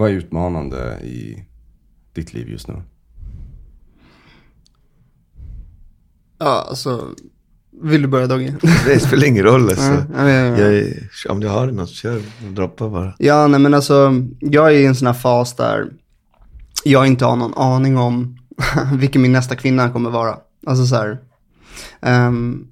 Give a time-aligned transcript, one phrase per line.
[0.00, 1.44] Vad är utmanande i
[2.14, 2.82] ditt liv just nu?
[6.38, 7.08] Ja, alltså.
[7.82, 8.54] Vill du börja Dogge?
[8.86, 10.04] Det spelar ingen roll alltså.
[10.16, 10.70] Ja, ja, ja.
[10.70, 10.86] Jag,
[11.28, 12.22] om du har något, kör.
[12.50, 13.14] Droppa bara.
[13.18, 15.92] Ja, nej men alltså, jag är i en sån här fas där
[16.84, 18.38] jag inte har någon aning om
[18.92, 20.36] vilken min nästa kvinna kommer vara.
[20.66, 21.18] Alltså så här,
[22.00, 22.66] ehm,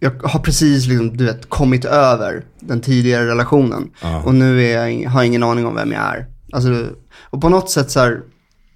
[0.00, 3.90] jag har precis liksom, du vet, kommit över den tidigare relationen.
[4.02, 4.22] Ja.
[4.22, 6.31] Och nu är jag, har jag ingen aning om vem jag är.
[6.52, 6.86] Alltså,
[7.20, 8.22] och på något sätt så här,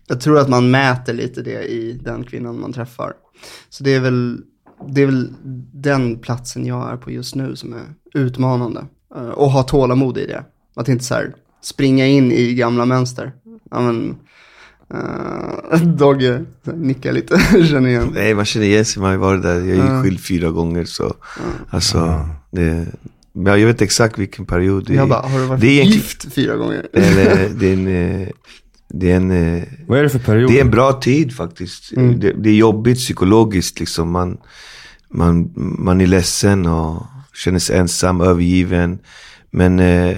[0.09, 3.13] jag tror att man mäter lite det i den kvinnan man träffar.
[3.69, 4.41] Så det är väl,
[4.89, 5.33] det är väl
[5.73, 7.83] den platsen jag är på just nu som är
[8.21, 8.85] utmanande.
[9.17, 10.45] Eh, Och ha tålamod i det.
[10.77, 13.33] Att inte så här springa in i gamla mönster.
[13.71, 14.17] Ja men,
[14.95, 17.39] uh, Dogge nickar lite,
[17.71, 18.11] känner igen.
[18.15, 19.01] Nej, man känner igen sig.
[19.01, 19.55] Man har ju varit där.
[19.55, 20.03] Jag är ju Ja.
[20.03, 20.85] skild fyra gånger.
[20.85, 21.15] Så,
[21.71, 22.87] alltså, det,
[23.45, 24.87] jag vet exakt vilken period.
[24.87, 26.87] Det, Jag bara, har du varit det är gift fyra gånger?
[26.93, 28.21] Eller, det är en...
[28.23, 28.29] eh,
[28.89, 30.51] Det är en, eh, Vad är det för period?
[30.51, 31.93] det är en bra tid faktiskt.
[31.93, 32.21] Mm.
[32.21, 34.11] Det, det är jobbigt psykologiskt liksom.
[34.11, 34.39] Man,
[35.11, 37.03] man, man är ledsen och
[37.35, 38.99] känner sig ensam, övergiven.
[39.51, 40.17] Men eh,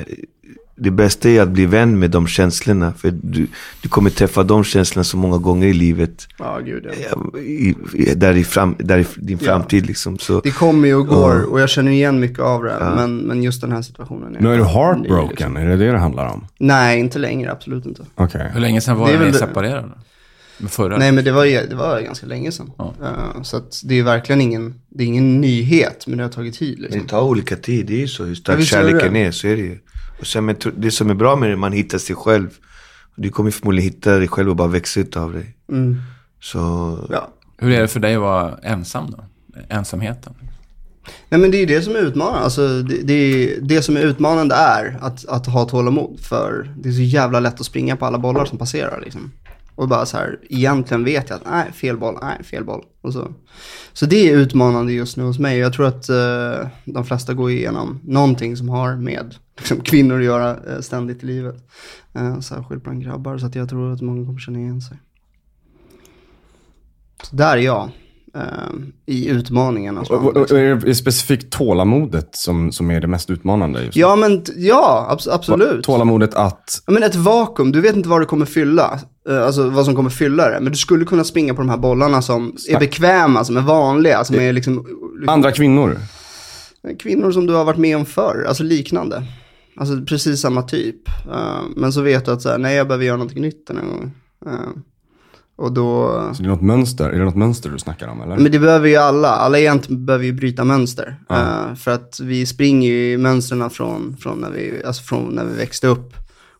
[0.81, 2.93] det bästa är att bli vän med de känslorna.
[2.93, 3.47] För du,
[3.83, 6.27] du kommer träffa de känslorna så många gånger i livet.
[6.39, 6.91] Ja, gud ja.
[7.11, 9.47] Ja, I, i, där, i fram, där i din Ja.
[9.47, 10.19] framtid liksom.
[10.19, 11.45] Så, Det kommer ju och går Ja.
[11.47, 12.93] och jag känner igen mycket av det.
[12.97, 14.37] Men, men just den här situationen.
[14.41, 15.57] Nu är du heartbroken, liksom.
[15.57, 16.47] är det det det handlar om?
[16.59, 18.03] Nej, inte längre, absolut inte.
[18.15, 18.51] Okej.
[18.55, 19.89] Hur länge sedan var Det är ni separerade?
[20.61, 20.97] Med förra?
[20.97, 22.71] Nej, men det var, ju- det var ganska länge sedan.
[22.79, 22.95] Ja.
[23.03, 26.55] Eh, så att det är verkligen ingen, det är ingen nyhet, men det har tagit
[26.55, 27.03] tid Men liksom.
[27.03, 28.23] det tar olika tid, det är ju så.
[28.23, 29.79] Hur Ja, stark kärleken är, så är det ju.
[30.21, 32.49] Och sen, det som är bra med det, man hittar sig själv.
[33.17, 35.57] Du kommer förmodligen hitta dig själv och bara växa ut av dig.
[35.69, 35.97] Mm.
[36.41, 36.59] Så
[37.11, 37.29] Ja.
[37.59, 39.25] Hur är det för dig att vara ensam då?
[39.69, 40.35] Ensamheten?
[41.29, 42.45] Nej men det är det som är utmanande.
[42.45, 46.21] Alltså, det, det, är, det som är utmanande är att, att ha tålamod.
[46.21, 49.33] För det är så jävla lätt att springa på alla bollar som passerar liksom.
[49.79, 52.85] Och bara så här, egentligen vet jag att nej, fel boll, nej, fel boll.
[53.01, 53.35] Och så.
[53.93, 55.59] så det är utmanande just nu hos mig.
[55.59, 60.25] Jag tror att eh, de flesta går igenom någonting som har med liksom, kvinnor att
[60.25, 61.69] göra eh, ständigt i livet.
[62.15, 63.39] Eh, särskilt bland grabbar.
[63.39, 64.99] Så att jag tror att många kommer känna igen sig.
[67.23, 67.91] Så där är jag
[68.37, 68.43] eh,
[69.07, 69.99] I utmaningen.
[69.99, 73.97] Alltså, Och- och- och Är det specifikt tålamodet som, som är det mest utmanande just
[73.97, 74.01] nu?
[74.01, 75.85] Ja, men ja, abs- absolut.
[75.85, 76.83] Tålamodet att...
[76.87, 79.01] Ja, men ett vakuum, du vet inte vad det kommer fylla.
[79.29, 80.61] Eh, Alltså vad som kommer fylla det.
[80.61, 82.81] Men du skulle kunna springa på de här bollarna som är Snack.
[82.81, 84.75] bekväma, som är vanliga, som är liksom,
[85.15, 85.99] liksom Andra kvinnor.
[86.99, 89.23] kvinnor som du har varit med om förr, alltså liknande.
[89.77, 91.09] Alltså precis samma typ.
[91.09, 93.77] Eh, men så vet du att så här, nej jag behöver göra någonting nytt den
[93.77, 94.11] här gången.
[95.59, 98.37] Och då, Så det är något mönster, är det något mönster du snackar om eller?
[98.39, 101.17] men det behöver ju alla, alla egentligen behöver ju bryta mönster.
[101.29, 101.37] Ja.
[101.69, 105.45] Eh, för att vi springer ju i mönstren från, från, när vi, alltså från när
[105.45, 106.15] vi växte upp.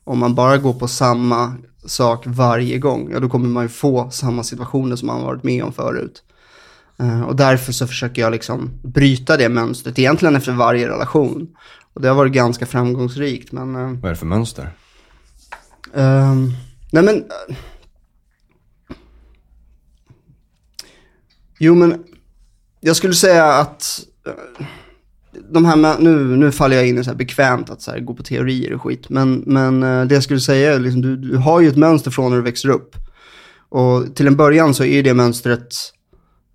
[0.05, 1.55] Om man bara går på samma
[1.85, 5.65] sak varje gång, ja då kommer man ju få samma situationer som man varit med
[5.65, 6.23] om förut.
[6.99, 11.47] Eh, och därför så försöker jag liksom bryta det mönstret, egentligen efter varje relation.
[11.95, 13.75] Och det har varit ganska framgångsrikt, men...
[13.77, 14.71] eh, Vad är det för mönster?
[15.95, 16.53] Ehm,
[16.93, 17.25] nej men...
[21.59, 21.95] jo men,
[22.81, 24.65] jag skulle säga att eh,
[25.51, 28.01] de här, med- nu, nu faller jag in i så här bekvämt att så här,
[28.01, 29.09] gå på teorier och skit.
[29.09, 32.11] Men, men eh, det jag skulle säga är liksom, du, du har ju ett mönster
[32.11, 32.97] från när du växer upp.
[33.69, 35.75] Och till en början så är det mönstret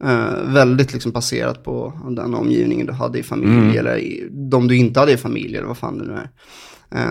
[0.04, 4.76] eh, väldigt liksom baserat på den omgivningen du hade i familj eller i, de du
[4.78, 6.30] inte hade i familj eller vad fan det nu är.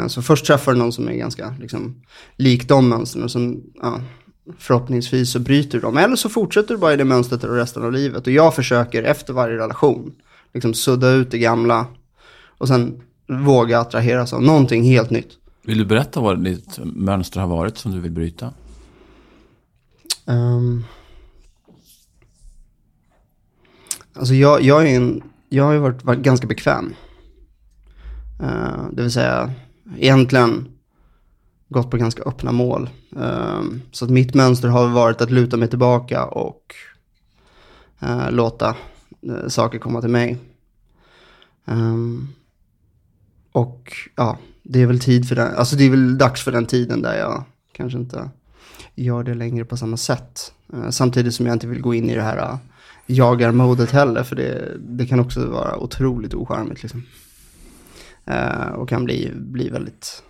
[0.03, 1.95] Eh, Så först träffar du någon som är ganska liksom,
[2.37, 4.01] lik de mönstren och sen ja,
[4.59, 5.97] förhoppningsvis så bryter du dem.
[5.97, 8.27] Eller så fortsätter du bara i det mönstret resten av livet.
[8.27, 10.13] Och jag försöker efter varje relation
[10.55, 11.87] liksom sudda ut det gamla
[12.59, 15.39] och sen våga attraheras av någonting helt nytt.
[15.63, 18.53] Vill du berätta vad ditt mönster har varit som du vill bryta?
[20.25, 20.85] Um,
[24.13, 26.95] alltså jag, jag, är en, jag har ju varit, varit ganska bekväm.
[28.43, 29.53] Eh, det vill säga,
[29.99, 30.72] egentligen
[31.73, 32.91] gått på ganska öppna mål.
[33.17, 36.75] Ehm, så att mitt mönster har varit att luta mig tillbaka och
[38.01, 38.77] eh, låta
[39.23, 40.39] eh, saker komma till mig.
[41.67, 42.29] Ehm,
[43.53, 46.67] och ja, det är väl tid för den, alltså det är väl dags för den
[46.67, 48.31] tiden där jag kanske inte
[48.95, 50.53] gör det längre på samma sätt.
[50.73, 52.59] Eh, samtidigt som jag inte vill gå in i det här
[53.07, 57.03] jagar-modet heller, för det, det kan också vara otroligt ocharmigt liksom.
[58.75, 60.23] Och kan bli, bli väldigt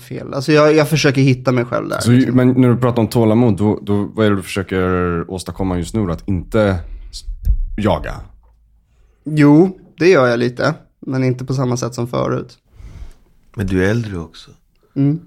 [0.00, 0.34] fel.
[0.34, 2.00] Alltså jag, jag försöker hitta mig själv där.
[2.00, 2.36] Så, liksom.
[2.36, 5.94] men när du pratar om tålamod, då, då, vad är det du försöker åstadkomma just
[5.94, 6.12] nu då?
[6.12, 6.78] Att inte
[7.76, 8.14] jaga?
[9.24, 12.58] Jo, det gör jag lite, men inte på samma sätt som förut.
[13.56, 14.50] Men du är äldre också.
[14.94, 15.20] Mm.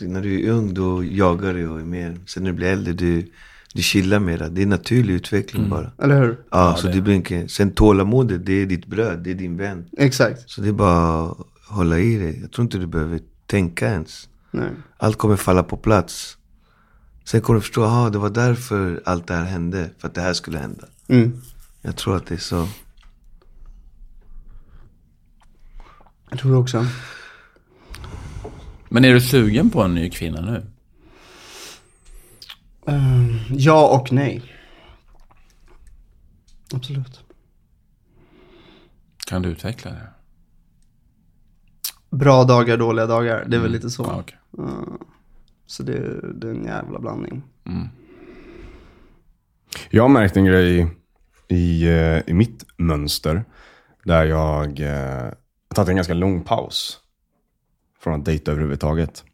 [0.00, 2.16] När du är ung då jagar du och är mer.
[2.26, 3.32] Sen när du blir äldre du,
[3.74, 4.48] du chillar mera.
[4.48, 5.92] Det är naturlig utveckling bara.
[6.02, 6.38] Eller hur?
[6.50, 7.48] Ja, så det blir inte...
[7.48, 9.84] Sen tålamodet, det är ditt bröd, det är din vän.
[9.98, 10.50] Exakt.
[10.50, 11.36] Så det är bara att
[11.68, 12.40] hålla i det.
[12.40, 14.28] Jag tror inte du behöver tänka ens.
[14.50, 14.70] Nej.
[14.96, 16.38] Allt kommer falla på plats.
[17.24, 19.90] Sen kommer du förstå, aha, det var därför allt det här hände.
[19.98, 20.86] För att det här skulle hända.
[21.08, 21.42] Mm.
[21.82, 22.68] Jag tror att det är så.
[26.30, 26.86] Jag tror också.
[28.88, 30.66] Men är du sugen på en ny kvinna nu?
[32.86, 34.52] Ehm, ja och nej.
[36.74, 37.20] Absolut.
[39.26, 40.08] Kan du utveckla det?
[42.18, 43.44] Bra dagar, dåliga dagar.
[43.46, 44.02] Det är väl lite så.
[44.02, 44.38] Ja, okej.
[44.58, 44.94] Uh,
[45.66, 47.42] så det, det är en jävla blandning.
[49.90, 50.86] Jag har märkt en grej
[51.48, 53.44] i, eh, i mitt mönster.
[54.04, 55.32] Där jag eh,
[55.74, 56.98] tagit en ganska lång paus.
[58.00, 59.24] Från att dejta överhuvudtaget.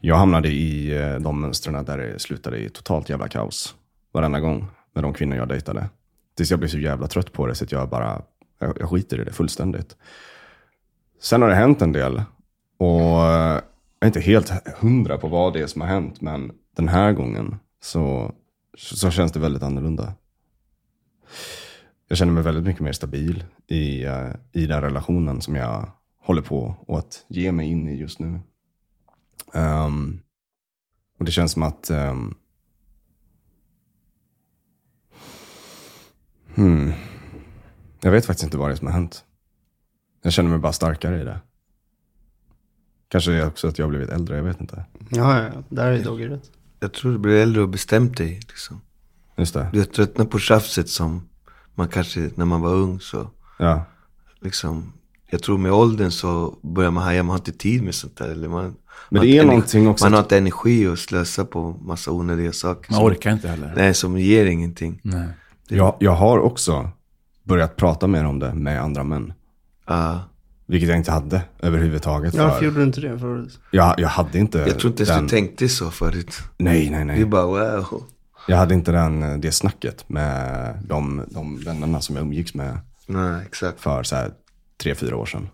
[0.00, 3.74] Jag hamnade i eh, de mönstren där det slutade i totalt jävla kaos.
[4.12, 5.88] Varenda gång med de kvinnor jag dejtade.
[6.36, 8.22] Tills jag blev så jävla trött på det så att jag bara,
[8.58, 9.96] jag, jag skiter i det fullständigt.
[11.24, 12.22] Sen har det hänt en del.
[12.78, 13.60] Och eh,
[13.98, 16.20] jag är inte helt hundra på vad det är som har hänt.
[16.20, 18.34] Men den här gången så,
[18.78, 20.14] så känns det väldigt annorlunda.
[22.08, 25.90] Jag känner mig väldigt mycket mer stabil i, eh, i den relationen som jag
[26.20, 28.40] håller på och att ge mig in i just nu.
[29.52, 30.20] Um,
[31.18, 32.34] och det känns som att Um,
[36.54, 36.92] hmm,
[38.00, 39.24] jag vet faktiskt inte vad det är som har hänt.
[40.24, 41.40] Jag känner mig bara starkare i det.
[43.08, 44.84] Kanske är det också att jag har blivit äldre, jag vet inte.
[45.10, 46.50] Ja, ja, där är Dogge rätt.
[46.80, 48.34] Jag tror du blir äldre och bestämt dig.
[48.48, 48.80] Liksom.
[49.36, 49.68] Just det.
[49.72, 51.28] Du har tröttnat på tjafset som
[51.74, 53.84] man kanske, när man var ung så, Ja.
[54.40, 54.92] liksom.
[55.30, 58.28] Jag tror med åldern så börjar man haja, man har inte tid med sånt där.
[58.28, 58.74] Eller man,
[59.10, 62.52] Men det är inte någonting också Man har inte energi att slösa på massa onödiga
[62.52, 62.92] saker.
[62.92, 63.72] Man som- orkar inte heller.
[63.76, 65.00] Nej, som ger ingenting.
[65.04, 65.28] Nej.
[65.68, 66.90] Jag, jag har också
[67.42, 69.32] börjat prata mer om det med andra män.
[69.86, 70.20] Ja.
[70.66, 72.34] Vilket jag inte hade överhuvudtaget.
[72.34, 73.58] För varför gjorde du inte det förut?
[73.70, 75.22] jag, jag hade inte jag tror inte ens den...
[75.22, 76.34] du tänkte så förut.
[76.58, 77.24] Nej, nej, Det är nej.
[77.24, 78.02] bara wow.
[78.48, 83.42] Jag hade inte den, det snacket med de, de vännerna som jag umgicks med Nej,
[83.46, 83.80] exakt.
[83.80, 84.30] för så här,
[84.82, 85.48] tre, fyra år sedan.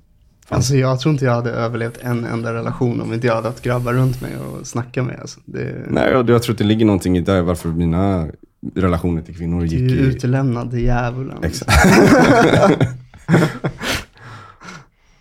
[0.49, 3.63] Alltså jag tror inte jag hade överlevt en enda relation om inte jag hade haft
[3.63, 5.21] grabbar runt mig och snacka med.
[5.21, 8.29] Alltså, det, Nej, jag, jag tror att det ligger någonting i det, varför mina
[8.75, 10.01] relationer till kvinnor du är gick ju i...
[10.01, 11.45] utelämnad till djävulen.
[11.45, 11.73] Exakt.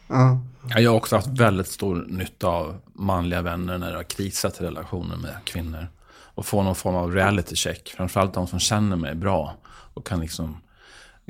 [0.09, 0.39] Ja.
[0.69, 4.61] Ja, Jag har också haft väldigt stor nytta av manliga vänner när det har krisat
[4.61, 5.87] i relationer med kvinnor.
[6.35, 7.89] Och få någon form av reality check.
[7.97, 9.55] Framförallt de som känner mig bra.
[9.93, 10.57] Och kan liksom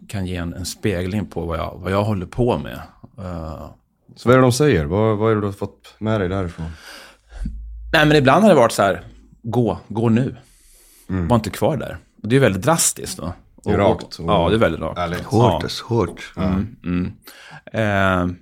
[0.07, 2.81] kan ge en, en spegling på vad jag, vad jag håller på med.
[3.17, 3.69] Eh,
[4.15, 4.85] Så vad är det de säger?
[4.85, 6.65] Vad, vad är det du har fått med dig därifrån?
[7.93, 9.01] nej, men ibland har det varit så här,
[9.43, 10.35] gå, gå nu.
[11.07, 11.97] Var inte kvar där.
[12.23, 13.33] Och det är väldigt drastiskt då.
[13.55, 14.97] Och- rakt och ja, det är väldigt rakt.
[14.99, 15.23] ärligt.
[15.23, 15.95] Hårt Ja.
[15.95, 16.33] hårt.
[16.37, 17.11] Mm, mm.
[17.73, 18.35] Eh,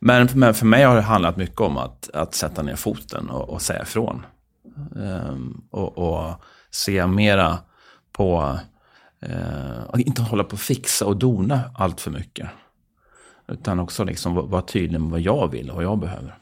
[0.00, 3.48] men, men för mig har det handlat mycket om att, att sätta ner foten och,
[3.48, 4.26] och säga ifrån.
[4.96, 5.36] Eh,
[5.70, 7.58] och, och se mera
[8.12, 8.58] på,
[9.88, 12.48] att inte hålla på och fixa och dona allt för mycket.
[13.48, 16.38] Utan också liksom vara tydlig med vad jag vill och vad jag behöver.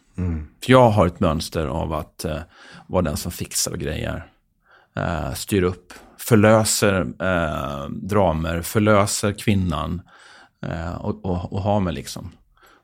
[0.65, 2.39] För jag har ett mönster av att eh,
[2.87, 4.33] vara den som fixar och grejer.
[4.97, 10.03] Eh, styr upp, förlöser eh, dramer, förlöser kvinnan.
[10.63, 12.33] Eh, och, och, och ha mig liksom.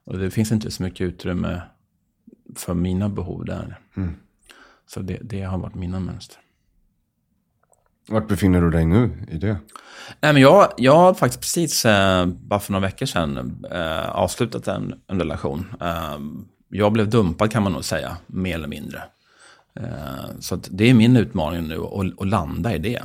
[0.05, 1.63] Och det finns inte så mycket utrymme
[2.57, 3.79] för mina behov där.
[4.87, 6.39] Så det, det har varit mina mönster.
[8.09, 9.57] Vart befinner du dig nu i det?
[10.21, 14.69] Nej, men jag, jag har faktiskt precis, eh, bara för några veckor sedan, eh, avslutat
[14.69, 15.75] en, en relation.
[15.81, 16.19] Eh,
[16.69, 19.03] jag blev dumpad kan man nog säga, mer eller mindre.
[20.41, 23.03] Så det är min utmaning nu att, att landa i det.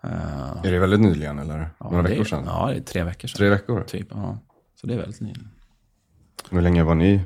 [0.00, 1.70] Är det väldigt nyligen eller?
[1.78, 2.44] ja, Några veckor sedan?
[2.46, 3.36] Ja, det är tre veckor sedan.
[3.38, 3.84] Tre veckor?
[3.84, 4.38] Typ, ja.
[4.80, 5.50] Så det är väldigt nyligen.
[6.50, 7.20] Hur länge var ni?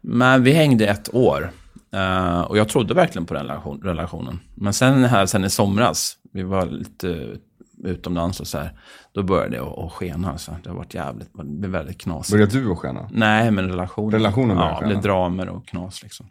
[0.00, 1.50] Men vi hängde ett år.
[1.92, 4.40] Eh, och jag trodde verkligen på den relation, relationen.
[4.54, 7.36] Men sen här sen i somras, vi var lite
[7.84, 8.78] utomlands och så här.
[9.12, 10.38] Då började det att, skena.
[10.38, 12.32] Så det har varit jävligt, det blev väldigt knasigt.
[12.32, 13.08] Började du att skäna?
[13.12, 14.10] Nej, men relationen.
[14.12, 14.94] Relationen började Ja, skena.
[14.94, 16.26] det dramer och knas liksom.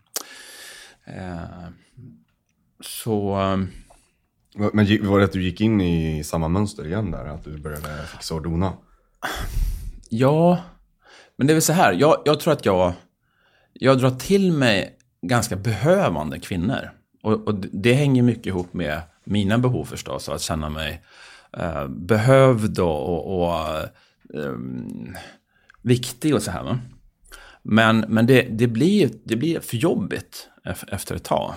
[1.05, 1.37] Eh,
[2.81, 3.39] så...
[3.41, 3.57] eh,
[4.73, 7.25] Men var det att du gick in i samma mönster igen där?
[7.25, 8.73] Att du började fixa och dona?
[10.09, 10.59] Ja,
[11.37, 11.93] men det är väl så här.
[11.93, 12.93] Jag, jag tror att jag,
[13.73, 16.91] jag drar till mig ganska behövande kvinnor.
[17.23, 20.29] Och, och det- hänger mycket ihop med mina behov förstås.
[20.29, 21.03] Att känna mig
[21.57, 23.77] eh, behövd och, och, och
[24.39, 24.53] eh,
[25.81, 26.63] viktig och så här.
[26.63, 26.79] Va?
[27.63, 30.49] Men, men det, det, blir, det blir för jobbigt
[30.87, 31.53] efter ett tag.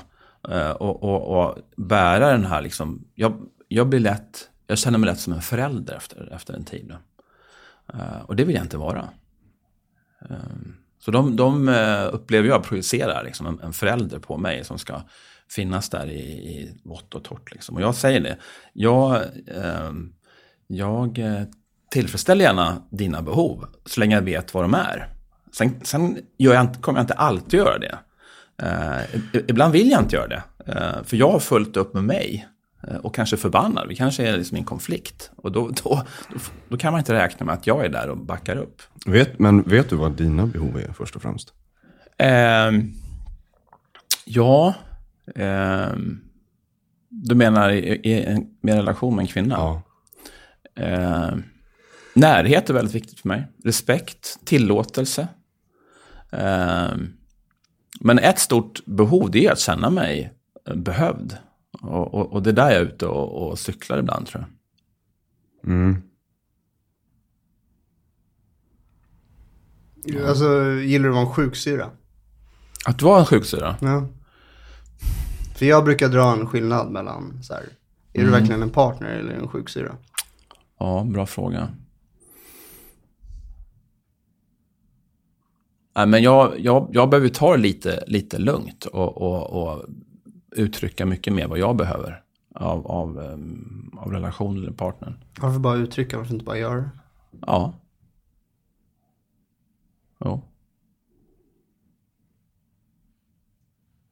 [0.48, 3.32] Eh, och, och, och bära den här liksom, jag,
[3.68, 6.92] jag blir lätt, jag känner mig lätt som en förälder efter, efter en tid.
[7.94, 9.08] Eh, och det vill jag inte vara.
[10.30, 14.78] Ehm, så de, de eh, upplever jag projicerar liksom en, en förälder på mig som
[14.78, 15.02] ska
[15.48, 17.52] finnas där i, i vått och torrt.
[17.52, 17.76] Liksom.
[17.76, 18.36] Och jag säger det,
[18.72, 20.12] jag, ehm,
[20.68, 21.18] eh, jag
[21.90, 25.08] tillfredsställer gärna dina behov så länge jag vet vad de är.
[25.52, 27.98] Sen, sen gör jag inte, kommer jag inte alltid göra det.
[28.62, 30.42] Eh, ibland vill jag inte göra det.
[30.66, 32.48] Eh, för jag har fullt upp med mig
[32.88, 33.88] eh, Och kanske förbannad.
[33.88, 35.30] Vi kanske är liksom i en konflikt.
[35.36, 38.16] Och då, då, då, då kan man inte räkna med att jag är där och
[38.16, 38.82] backar upp.
[39.06, 41.52] Vet, men vet du vad dina behov är först och främst?
[42.18, 42.92] Ehm,
[44.24, 44.74] ja.
[45.34, 46.20] ehm,
[47.08, 49.54] du menar i, i en med relation med en kvinna?
[49.54, 49.82] Ja.
[50.82, 51.42] Ehm,
[52.14, 53.46] närhet är väldigt viktigt för mig.
[53.64, 55.28] Respekt, tillåtelse.
[56.32, 57.12] Ehm,
[58.00, 60.32] men ett stort behov det är att känna mig
[60.68, 61.36] eh, behövd.
[61.82, 64.50] Och, och, och det är där jag är ute och, och cyklar ibland tror jag.
[65.72, 66.02] Mm.
[70.28, 71.90] Alltså, gillar du att vara en sjuksyra?
[72.86, 73.76] Att du var en sjuksyra?
[73.80, 74.08] Ja.
[75.54, 77.62] För jag brukar dra en skillnad mellan så här,
[78.12, 79.96] är du verkligen en partner eller en sjuksyra?
[80.78, 81.68] Ja, bra fråga.
[85.96, 89.84] Nej, men jag, jag, jag behöver ta det lite, lite lugnt och, och, och
[90.52, 92.22] uttrycka mycket mer vad jag behöver
[92.54, 95.14] av, av, em, av relationen eller partnern.
[95.40, 96.90] Varför bara uttrycka, varför inte bara göra det?
[97.46, 97.74] Ja.
[100.24, 100.44] Jo.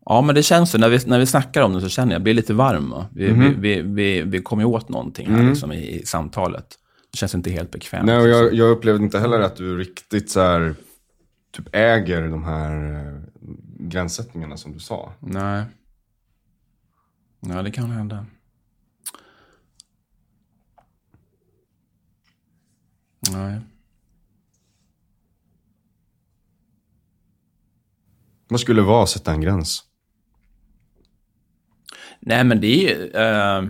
[0.05, 0.79] Ja, men det känns så.
[0.79, 2.91] När vi, när vi snackar om det så känner jag, jag blir lite varm.
[2.91, 3.07] va?
[3.13, 6.79] Vi, vi, vi, vi, vi kommer åt någonting här liksom, i, i samtalet.
[7.13, 8.07] Det känns inte helt bekvämt.
[8.07, 10.75] Nej, och jag, jag upplevde inte heller att du riktigt så här,
[11.57, 13.21] typ äger de här eh,
[13.79, 15.13] gränssättningarna som du sa.
[15.21, 15.65] Nej.
[17.41, 18.27] Ja, det kan hända.
[23.33, 23.61] Nej.
[28.49, 29.85] Vad skulle vara att sätta en gräns?
[32.21, 33.01] Nej, men det är.
[33.03, 33.69] Eh,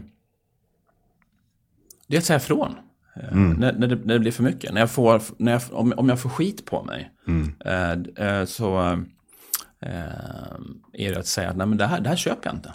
[2.06, 2.75] det är att säga ifrån.
[3.16, 4.75] Eh, när, när, det, när det blir för mycket.
[4.75, 7.10] När jag får, när jag, om, om jag får skit på mig.
[7.64, 7.92] Eh,
[8.26, 8.80] eh, så
[9.80, 10.58] eh,
[10.92, 12.75] är det att säga att nej, men det, här, det här köper jag inte.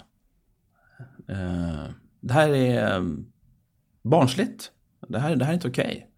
[1.28, 1.84] Eh,
[2.20, 3.02] det här är eh,
[4.04, 4.70] barnsligt.
[5.08, 6.08] Det här, det här är inte okej.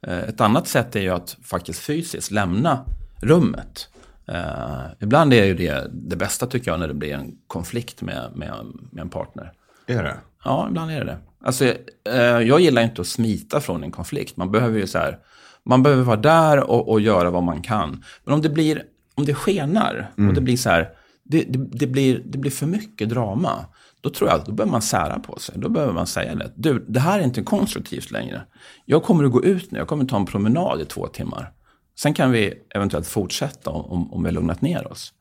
[0.00, 2.84] Eh, Ett annat sätt är ju att faktiskt fysiskt lämna
[3.20, 3.88] rummet.
[4.26, 8.30] Eh, ibland är ju det det bästa tycker jag när det blir en konflikt med,
[8.34, 8.54] med,
[8.92, 9.52] med en partner.
[9.86, 10.16] Är det?
[10.44, 11.18] Ja, ibland är det det.
[11.44, 11.74] Alltså,
[12.44, 14.36] jag gillar inte att smita från en konflikt.
[14.36, 15.18] Man behöver ju så här,
[15.64, 18.04] man behöver vara där och, och göra vad man kan.
[18.24, 18.82] Men om det blir,
[19.14, 20.88] om det skenar och det blir så här,
[21.22, 23.66] det, det, det, blir, det blir för mycket drama.
[24.04, 25.54] Då tror jag att då behöver man sära på sig.
[25.58, 26.52] Då behöver man säga det.
[26.54, 28.42] Du, det här är inte konstruktivt längre.
[28.84, 29.78] Jag kommer att gå ut nu.
[29.78, 31.52] Jag kommer att ta en promenad i två timmar.
[31.98, 35.12] Sen kan vi eventuellt fortsätta om, om, vi har lugnat ner oss.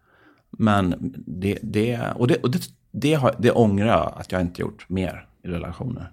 [0.57, 2.61] Men det, det, och det, och det,
[2.91, 6.11] det, har, det ångrar jag att jag inte gjort mer i relationer.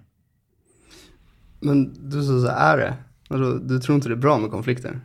[1.59, 2.93] Men du sa så här, är det?
[3.29, 4.99] Alltså, du tror inte det är bra med konflikter?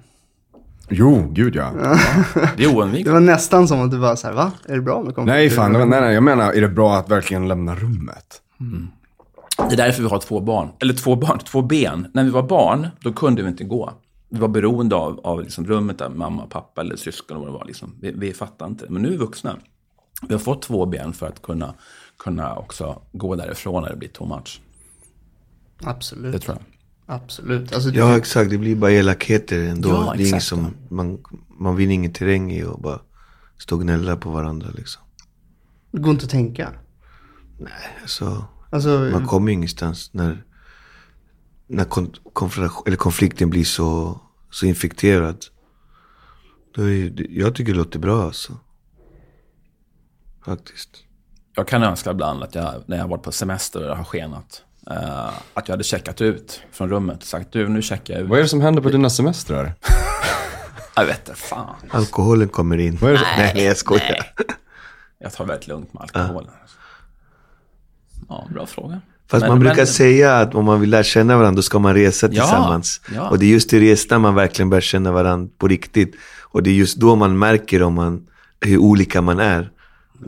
[0.89, 1.71] Jo, gud ja.
[1.75, 3.13] Det är Det oundvikligt.
[3.13, 4.53] var nästan som att du var så här, va?
[4.65, 5.39] Är det bra med konflikter?
[5.39, 5.73] Nej, fan.
[5.73, 8.43] det var- Nej, nej, jag menar, är det bra att verkligen lämna rummet?
[9.57, 10.69] Det är därför vi har två barn.
[10.81, 12.07] Eller två barn, två ben.
[12.15, 13.93] När vi var barn, då kunde vi inte gå.
[14.29, 17.59] Vi var beroende av, av liksom rummet där mamma, pappa eller syskon och vad det
[17.59, 17.65] var.
[17.65, 17.95] Liksom.
[18.01, 18.87] Vi, vi fattade inte.
[18.89, 19.57] Men nu är vi vuxna.
[20.29, 21.75] Vi har fått två ben för att kunna,
[22.19, 24.61] kunna också gå därifrån när det blir too much.
[25.85, 26.33] Absolut.
[26.33, 26.76] Det tror jag.
[27.07, 27.73] Absolut.
[27.75, 29.89] Alltså, Ja exakt, det blir bara elakheter ändå.
[29.89, 30.45] Ja, det är exakt.
[30.45, 33.01] som, man, man vinner ingen terräng i och bara
[33.59, 35.03] stå och gnälla på varandra liksom.
[35.91, 36.73] det går inte att tänka.
[38.03, 40.45] Alltså, Alltså, man kommer ju ingenstans när,
[41.67, 44.21] när kon, konfrontation, eller konflikten blir så,
[44.51, 45.45] så infekterad.
[46.75, 48.53] Då är, det- jag tycker det låter bra alltså.
[50.45, 50.91] Faktiskt.
[51.55, 54.05] Jag kan önska ibland att jag, när jag har varit på semester och det har
[54.05, 58.23] skenat, eh, att jag hade checkat ut från rummet och sagt du, nu checkar jag
[58.23, 58.29] ut.
[58.29, 59.73] Vad är det som händer på dina semestrar?
[60.99, 61.75] Jag vet inte, fan.
[61.91, 62.99] Alkoholen kommer in.
[63.03, 63.19] Nej,
[63.55, 64.27] nej, jag skojar.
[65.19, 66.51] Jag tar väldigt lugnt med alkoholen.
[68.29, 69.01] Ja, bra fråga.
[69.31, 71.79] Fast Men- man brukar men- säga att om man vill lära känna varandra då ska
[71.79, 73.01] man resa Ja, tillsammans.
[73.15, 73.29] ja.
[73.29, 76.15] Och det är just i resan man verkligen börjar känna varandra på riktigt.
[76.43, 78.27] Och det är just då man märker om man,
[78.61, 79.71] hur olika man är.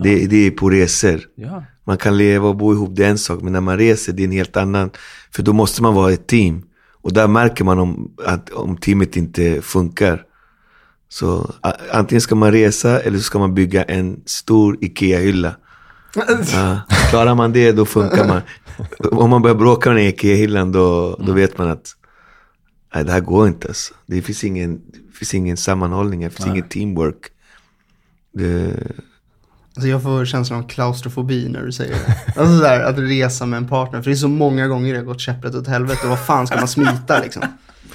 [0.03, 1.21] Det, det är på resor.
[1.35, 3.43] Ja, Man kan leva och bo ihop, det är en sak.
[3.43, 4.91] Men när man reser, det är en helt annan.
[5.31, 6.63] För då måste man vara ett team.
[7.03, 10.23] Och där märker man om, att, om teamet inte funkar.
[11.09, 15.57] Så a- antingen ska man resa eller så ska man bygga en stor IKEA-hylla.
[16.53, 16.81] Ja,
[17.11, 18.41] klarar man det då funkar man.
[19.13, 21.95] Om man börjar bråka med IKEA-hyllan då, då vet man att
[22.95, 23.69] nej, det här går inte.
[23.69, 23.95] Alltså.
[24.07, 27.19] Det finns ingen, det finns ingen sammanhållning, det finns ingen teamwork.
[28.35, 28.75] Det,
[29.79, 32.41] Alltså jag får känslan av klaustrofobi när du säger det.
[32.41, 34.03] Alltså där, att resa med en partner.
[34.03, 36.01] För det är så många gånger det har gått käpprätt åt helvete.
[36.03, 37.43] Och vad fan ska man smita liksom?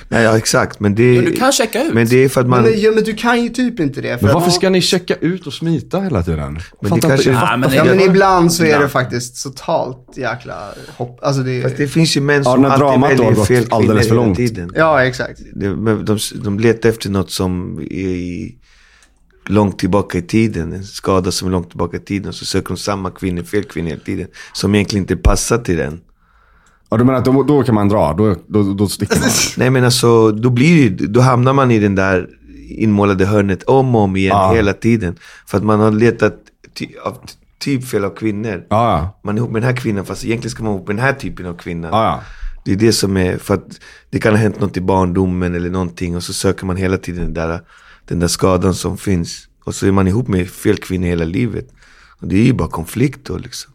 [0.07, 0.79] nej, ja, exakt.
[0.79, 1.93] Men det, Men du kan checka ut.
[1.93, 2.63] men det är för att man...
[2.63, 4.17] Men, ja, men du kan ju typ inte det.
[4.17, 6.59] För Men varför att, ska ni checka ut och smita hela tiden?
[6.81, 10.13] det Fattar kanske- inte, Ja, men ja, men det- ibland så är det faktiskt totalt
[10.17, 10.55] jäkla
[10.97, 11.19] hopp.
[11.23, 13.75] Alltså det Fast det finns ju män Ja, som när alltid väljer gått fel kvinnor
[13.75, 14.37] alldeles för hela långt.
[14.37, 14.71] tiden.
[14.75, 15.39] Ja, exakt.
[15.55, 18.55] Det, men de, de letar efter något som är i,
[19.45, 20.73] långt tillbaka i tiden.
[20.73, 22.33] En skada som är långt tillbaka i tiden.
[22.33, 24.27] Så söker de samma kvinnor, fel kvinnor hela tiden.
[24.53, 26.01] Som egentligen inte passar till den.
[26.89, 28.13] Ja, du menar att då, då kan man dra?
[28.13, 29.29] Då, då, då sticker man?
[29.57, 32.27] Nej men alltså, då blir det, då hamnar man i den där
[32.69, 34.53] inmålade hörnet om och om igen Ja.
[34.53, 35.15] hela tiden.
[35.47, 36.35] För att man har letat
[36.73, 37.17] ty, av
[37.59, 38.63] typfel av kvinnor.
[38.69, 39.19] Ja.
[39.23, 41.05] Man är ihop med den här kvinnan fast egentligen ska man vara ihop med den
[41.05, 41.87] här typen av kvinna.
[41.91, 42.21] ja.
[42.65, 45.69] Det är det som är, för att det kan ha hänt något i barndomen eller
[45.69, 47.59] någonting och så söker man hela tiden den där,
[48.05, 49.47] den där skadan som finns.
[49.63, 51.67] Och så är man ihop med fel kvinna hela livet.
[52.19, 53.73] Och det är ju bara konflikt då liksom.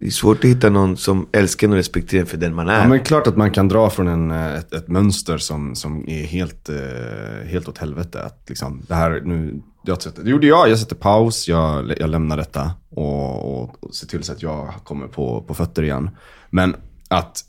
[0.00, 2.80] Det är svårt att hitta någon som älskar och respekterar för den man är.
[2.80, 6.08] Ja, men klart att man kan dra från en, eh, ett, ett mönster som, som
[6.08, 8.22] är helt, eh, helt åt helvete.
[8.22, 10.70] Att liksom, det här, nu, jag sätter, det gjorde jag.
[10.70, 14.74] Jag sätter paus, jag, jag lämnar detta och, och, och ser till så att jag
[14.84, 16.10] kommer på, på fötter igen.
[16.50, 16.76] Men
[17.08, 17.44] att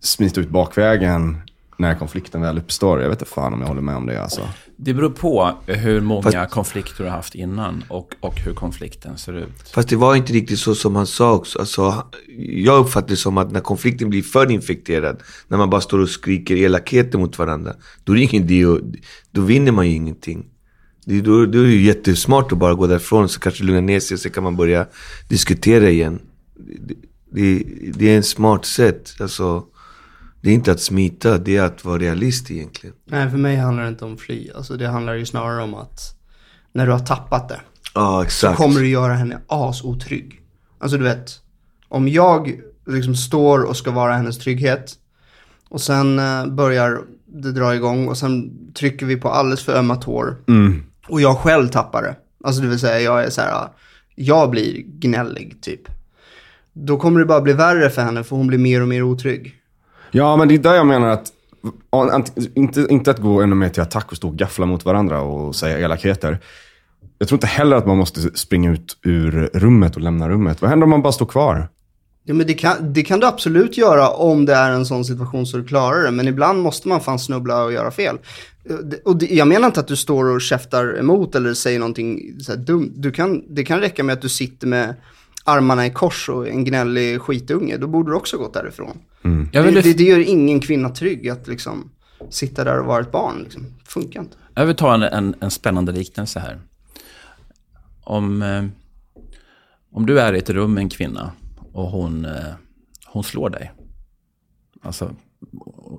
[0.00, 1.40] smita ut bakvägen
[1.76, 4.48] när konflikten väl uppstår, jag vet inte fan om jag håller med om det alltså.
[4.76, 9.18] Det beror på hur många Fast- konflikter du har haft innan och, och hur konflikten
[9.18, 9.68] ser ut.
[9.74, 11.58] Fast det var inte riktigt så som han sa också.
[11.58, 12.06] Alltså,
[12.38, 16.08] jag uppfattar det som att när konflikten blir för infekterad, när man bara står och
[16.08, 18.80] skriker elakheter mot varandra, då är det ingen att,
[19.30, 20.46] då vinner man ju ingenting.
[21.06, 24.00] Det, då, då är det ju jättesmart att bara gå därifrån, så kanske lugna ner
[24.00, 24.86] sig och så kan man börja
[25.28, 26.20] diskutera igen.
[26.56, 26.94] Det,
[27.32, 27.64] det,
[27.94, 29.14] det är en smart sätt.
[29.20, 29.64] Alltså,
[30.44, 32.96] det är inte att smita, det är att vara realist egentligen.
[33.04, 34.50] Nej, för mig handlar det inte om fly.
[34.54, 36.00] Alltså det handlar ju snarare om att
[36.72, 37.60] när du har tappat det
[37.94, 38.56] Ja, så exakt.
[38.56, 40.40] kommer du göra henne asotrygg.
[40.78, 41.30] Alltså du vet,
[41.88, 44.94] om jag liksom står och ska vara hennes trygghet
[45.68, 49.96] och sen eh, börjar det dra igång och sen trycker vi på alldeles för ömma
[49.96, 50.36] tår
[51.08, 52.16] och jag själv tappar det.
[52.44, 53.68] Alltså det vill säga jag är så här,
[54.14, 55.80] jag blir gnällig typ.
[56.72, 59.54] Då kommer det bara bli värre för henne för hon blir mer och mer otrygg.
[60.16, 61.32] Ja, men det är där jag menar att,
[62.54, 65.56] inte, inte att gå ännu mer till attack och stå och gaffla mot varandra och
[65.56, 66.38] säga elakheter.
[67.18, 70.62] Jag tror inte heller att man måste springa ut ur rummet och lämna rummet.
[70.62, 71.68] Vad händer om man bara står kvar?
[72.24, 75.46] Ja, men det kan, det kan du absolut göra om det är en sån situation
[75.46, 76.10] så du klarar det.
[76.10, 78.18] Men ibland måste man fan snubbla och göra fel.
[78.64, 82.40] Eh, och det, jag menar inte att du står och käftar emot eller säger någonting
[82.40, 82.92] så här dumt.
[82.96, 84.94] Du kan, det kan räcka med att du sitter med
[85.44, 87.76] armarna i kors och en gnällig skitunge.
[87.76, 88.98] Då borde du också gått därifrån.
[89.52, 91.90] Jag Det, det, det gör ingen kvinna trygg att liksom
[92.30, 93.42] sitta där och vara ett barn.
[93.42, 93.66] Liksom.
[93.84, 94.36] Funkar inte.
[94.54, 96.60] jag vill ta en, en, en spännande liknelse här.
[98.04, 98.64] Om, eh,
[99.92, 101.32] om du är i ett rum med en kvinna
[101.72, 102.54] och hon, eh,
[103.06, 103.72] hon slår dig.
[104.82, 105.10] Alltså,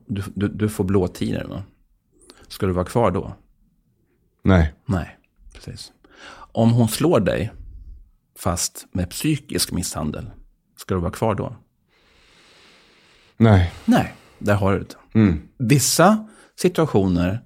[0.08, 1.48] du, du, du får blåtiror.
[1.48, 1.64] Va?
[2.48, 3.34] Ska du vara kvar då?
[4.44, 4.74] Nej.
[4.86, 5.18] Nej,
[5.54, 5.92] precis.
[6.52, 7.52] Om hon slår dig,
[8.40, 10.32] fast med psykisk misshandel,
[10.78, 11.56] ska du vara kvar då?
[13.38, 13.74] Nej.
[13.86, 15.20] Nej, där har du det.
[15.20, 15.42] Mm.
[15.58, 17.42] Vissa situationer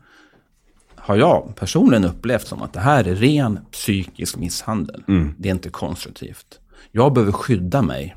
[0.95, 5.03] har jag personligen upplevt som att det här är ren psykisk misshandel.
[5.37, 6.59] Det är inte konstruktivt.
[6.91, 8.15] Jag behöver skydda mig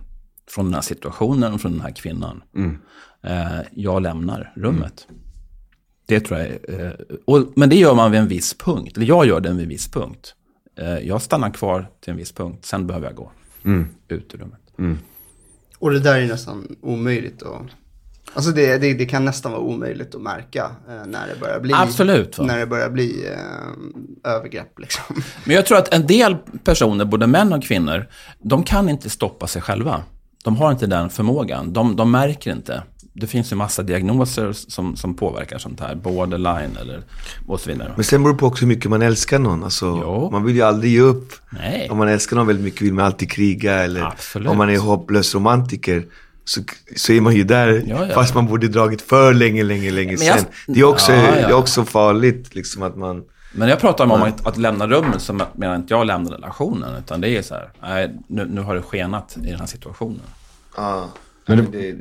[0.50, 2.42] från den här situationen och från den här kvinnan.
[3.22, 5.06] Eh, jag lämnar rummet.
[6.06, 6.92] Det tror jag är, eh,
[7.24, 8.96] och, Men det gör man vid en viss punkt.
[8.96, 10.34] Eller jag gör det vid en viss punkt.
[10.78, 13.30] Eh, jag stannar kvar till en viss punkt, sen behöver jag gå
[14.08, 14.60] ut ur rummet.
[15.78, 17.62] Och det där är nästan omöjligt att...
[18.34, 21.72] Alltså det, det, det kan nästan vara omöjligt att märka eh, när det börjar bli...
[21.74, 22.44] Absolut, va?
[22.44, 25.22] När det börjar bli eh, övergrepp liksom.
[25.44, 28.06] Men jag tror att en del personer, både män och kvinnor,
[28.38, 30.02] de kan inte stoppa sig själva.
[30.44, 31.72] De har inte den förmågan.
[31.72, 32.82] De, de märker inte.
[33.14, 35.94] Det finns ju massa diagnoser som, som påverkar sånt här.
[35.94, 37.02] Borderline eller
[37.46, 37.92] och så vidare.
[37.94, 39.64] Men sen beror det på också hur mycket man älskar någon.
[39.64, 40.28] Alltså, Jo.
[40.32, 41.32] man vill ju aldrig ge upp.
[41.50, 41.88] Nej.
[41.90, 43.74] Om man älskar någon väldigt mycket vill man alltid kriga.
[43.74, 44.48] Eller Absolut.
[44.48, 46.06] om man är hopplös romantiker.
[46.44, 46.60] Så,
[46.96, 47.82] så är man ju där.
[47.86, 48.14] Ja, ja.
[48.14, 50.44] Fast man borde dragit för länge, länge, länge jag- sen.
[50.66, 51.32] Det är också, Ja, ja.
[51.34, 52.54] Det är också farligt.
[52.54, 53.24] Liksom att man...
[53.54, 56.96] Men jag pratar om att, att lämna rummet så menar inte jag lämna relationen.
[56.98, 60.20] Utan det är så här, nej, nu, nu har det skenat i den här situationen.
[60.76, 61.08] Ja.
[61.46, 61.94] Men det- det,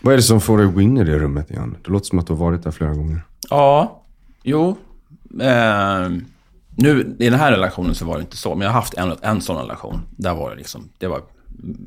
[0.00, 1.76] vad är det som får dig att gå in i det rummet igen?
[1.84, 3.20] Det låter som att du har varit där flera gånger.
[3.50, 4.02] Ja,
[4.42, 4.76] jo.
[5.40, 6.08] Eh,
[6.76, 9.16] nu, i den här relationen så var det inte så, men jag har haft en,
[9.22, 10.00] en sån relation.
[10.10, 11.22] Där var det liksom, det var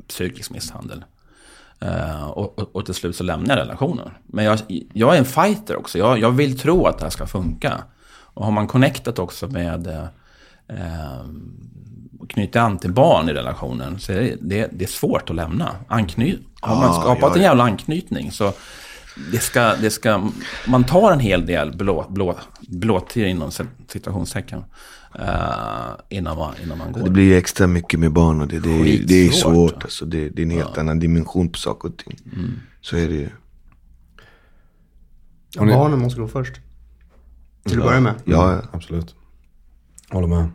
[0.08, 1.04] psykisk misshandel.
[1.80, 4.10] Eh, och, och, och till slut så lämnade jag relationen.
[4.26, 4.58] Men jag,
[4.92, 5.98] jag är en fighter också.
[5.98, 7.84] Jag, jag vill tro att det här ska funka.
[8.34, 10.04] Och har man connectat också med eh,
[10.68, 11.24] eh
[12.28, 15.76] knyter an till barn i relationen så det, det, det är svårt att lämna.
[15.88, 17.48] Ankny har man Ah, skapat ja, en ja.
[17.48, 18.52] jävla anknytning så
[19.32, 20.28] det ska, det ska,
[20.68, 22.38] man tar en hel del blå, blå,
[23.14, 23.50] inom
[23.88, 24.64] situationstecken
[25.18, 25.24] eh,
[26.08, 27.00] innan, man, innan man går.
[27.04, 29.82] Det blir extra mycket med barn och det, det, är- det är svårt.
[29.82, 32.18] Alltså, det, det är en helt annan dimension på saker och ting.
[32.80, 33.28] Så är det ju.
[35.60, 36.54] Ni- Barnen måste gå först.
[37.68, 38.14] Till att börja med.
[38.24, 38.62] Ja, ja.
[38.72, 39.14] Absolut.
[40.10, 40.48] Håller med.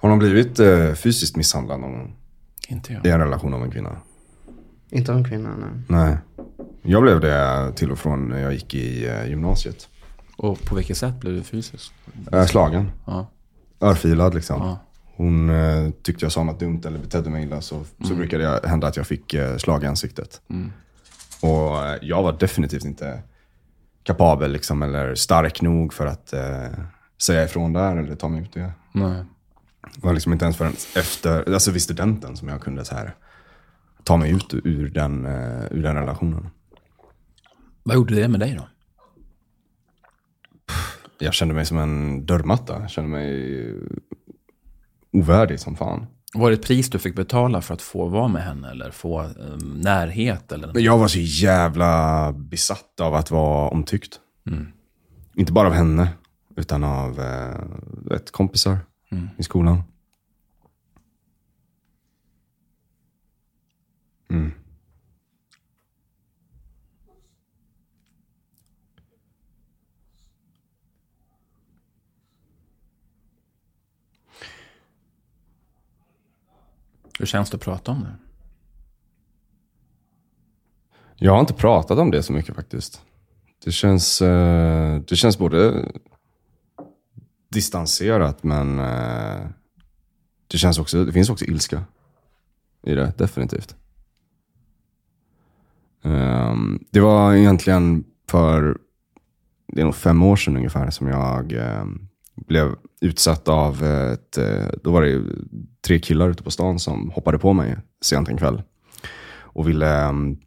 [0.00, 2.16] Har de blivit eh, fysiskt misshandlade någon gång?
[2.68, 3.06] Inte jag.
[3.06, 3.96] I en relation av en kvinna?
[4.90, 5.70] Inte av en kvinna, nej.
[5.88, 6.16] Nej.
[6.82, 9.88] Jag blev det till och från när jag gick i eh, gymnasiet.
[10.36, 11.92] Och på vilket sätt blev du fysisk?
[12.32, 12.90] Äh, slagen.
[13.04, 13.26] Ja.
[13.80, 14.60] Örfilad liksom.
[14.62, 14.78] Ja.
[15.16, 18.68] Hon eh, tyckte jag sa något dumt eller betedde mig illa så, så brukade det
[18.68, 20.40] hända att jag fick eh, slag i ansiktet.
[21.42, 23.22] Och eh, jag var definitivt inte
[24.02, 26.66] kapabel liksom, eller stark nog för att eh,
[27.22, 28.72] säga ifrån där eller ta mig ut det.
[28.92, 29.24] Nej.
[29.96, 33.14] Var liksom inte ens förrän efter, alltså vid studenten som jag kunde så här
[34.04, 36.48] ta mig ut ur den, eh, ur den relationen.
[37.82, 38.68] Vad gjorde det med dig då?
[41.18, 42.80] Jag kände mig som en dörrmatta.
[42.80, 43.74] Jag kände mig
[45.12, 46.06] ovärdig som fan.
[46.34, 49.22] Var det ett pris du fick betala för att få vara med henne eller få
[49.22, 50.52] eh, närhet?
[50.52, 50.72] Eller?
[50.72, 54.20] Men jag var så jävla besatt av att vara omtyckt.
[55.34, 56.08] Inte bara av henne,
[56.56, 57.60] utan av eh,
[58.04, 58.78] du
[59.10, 59.82] kompisar i skolan.
[64.30, 64.52] Mm.
[77.18, 78.16] Hur känns det att prata om det?
[81.16, 83.02] Jag har inte pratat om det så mycket faktiskt.
[83.64, 85.88] Det känns, eh, det känns både
[87.48, 89.46] distanserat men eh,
[90.46, 91.84] det, känns också, det finns också ilska
[92.82, 93.76] i det, definitivt.
[96.02, 98.78] Um, det var egentligen för,
[99.72, 101.84] det är nog fem år sedan ungefär som jag eh,
[102.46, 105.24] blev utsatt av ett, eh, då var det
[105.86, 108.62] tre killar ute på stan som hoppade på mig sent en kväll.
[109.30, 110.38] Och ville ehm,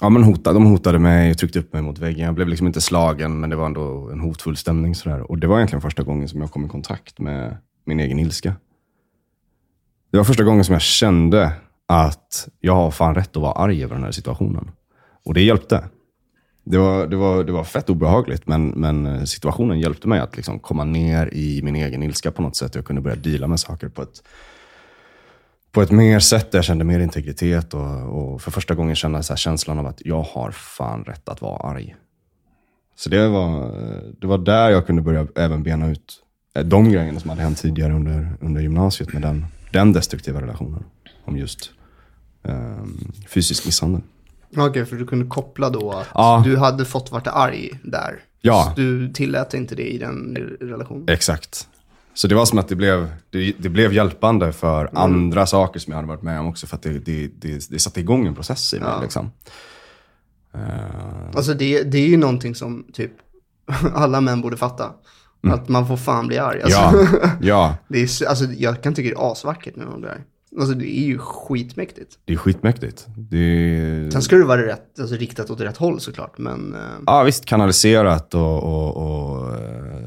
[0.00, 2.24] Ja, men hotade, de hotade mig och tryckte upp mig mot väggen.
[2.24, 4.94] Jag blev liksom inte slagen, men det var ändå en hotfull stämning.
[4.94, 5.30] Sådär.
[5.30, 8.54] Och det var egentligen första gången som jag kom i kontakt med min egen ilska.
[10.10, 11.52] Det var första gången som jag kände
[11.86, 14.70] att jag har fan rätt att vara arg över den här situationen.
[15.24, 15.84] Och det hjälpte.
[16.64, 20.36] Det var, det var, det var fett obehagligt, men, men eh, situationen hjälpte mig att
[20.36, 22.74] liksom komma ner i min egen ilska på något sätt.
[22.74, 24.22] Jag kunde börja deala med saker på ett
[25.76, 29.22] på ett mer sätt där jag kände mer integritet och, och för första gången kände
[29.28, 31.96] jag känslan av att jag har fan rätt att vara arg.
[32.94, 33.72] Så det var,
[34.20, 36.22] det var där jag kunde börja även bena ut
[36.54, 40.84] eh, de grejerna som hade hänt tidigare under, under gymnasiet med den, den destruktiva relationen.
[41.24, 41.70] Om just
[42.44, 44.00] ehm, fysisk misshandel.
[44.56, 46.42] Okej, för du kunde koppla då att Ja.
[46.44, 48.20] du hade fått varit arg där.
[48.40, 48.72] Ja.
[48.74, 51.04] Så du tillät inte det i den relationen.
[51.08, 51.68] Exakt.
[52.16, 55.90] Så det var som att det blev, det, det blev hjälpande för andra saker som
[55.90, 56.66] jag hade varit med om också.
[56.66, 58.88] För att det, det, det, det satte igång en process i mig.
[58.96, 59.02] Ja.
[59.02, 59.30] Liksom.
[60.54, 60.60] Eh,
[61.36, 63.12] Alltså det, det är ju någonting som typ
[63.94, 64.90] alla män borde fatta.
[65.52, 66.62] Att man får fan bli arg.
[66.62, 67.06] Alltså, Mm.
[67.22, 70.20] ja, ja, det är, alltså, jag kan tycka det är asvackert när någon blir arg.
[70.58, 72.18] Alltså det är ju skitmäktigt.
[72.24, 73.06] det är skitmäktigt.
[73.16, 76.38] Det, Sen ska det vara rätt, alltså, riktat åt rätt håll såklart.
[76.38, 80.05] Men eh, Ja, visst kanaliserat och, och, och ehm,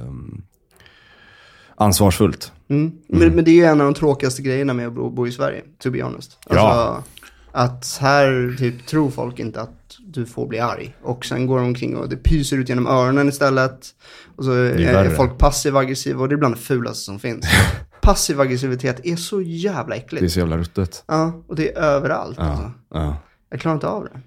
[1.80, 2.52] ansvarsfullt.
[2.70, 2.92] Mm.
[3.08, 5.32] Men, men det är ju en av de tråkigaste grejerna med att bo, bo i
[5.32, 6.38] Sverige, to be honest.
[6.46, 7.04] Alltså, Ja.
[7.52, 10.96] Att här typ tror folk inte att du får bli arg.
[11.02, 13.88] Och sen går de omkring och det pyser ut genom öronen istället.
[14.36, 17.46] Och så är, är folk passiv-aggressiva och det är bland det fulaste som finns.
[18.02, 20.34] Passiv aggressivitet är så jävla Det är äckligt.
[20.34, 21.04] så jävla ruttet.
[21.08, 22.36] Ja, och det är överallt.
[22.40, 22.72] Ja, Alltså.
[22.90, 23.18] ja.
[23.50, 24.22] Jag klarar inte av det.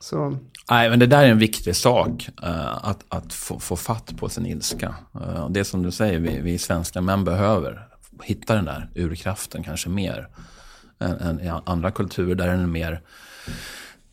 [0.00, 0.38] Så,
[0.70, 2.28] Nej, men det där är en viktig sak.
[2.42, 4.94] eh, att att få, få fatt på sin ilska.
[5.14, 7.88] Eh, det som du säger, vi, vi svenska män behöver
[8.22, 10.28] hitta den där urkraften kanske mer.
[11.00, 13.00] Än, än i andra kulturer där den är mer,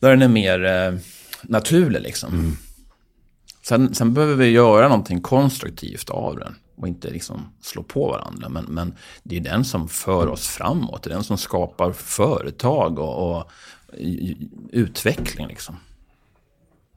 [0.00, 0.98] där den är mer eh,
[1.42, 2.02] naturlig.
[2.02, 2.56] Liksom.
[3.62, 6.54] Sen, sen behöver vi göra någonting konstruktivt av den.
[6.76, 8.48] Och inte liksom slå på varandra.
[8.48, 11.02] Men, men det är den som för oss framåt.
[11.02, 13.50] Det är den som skapar företag och, och
[14.72, 15.46] utveckling.
[15.46, 15.76] Liksom.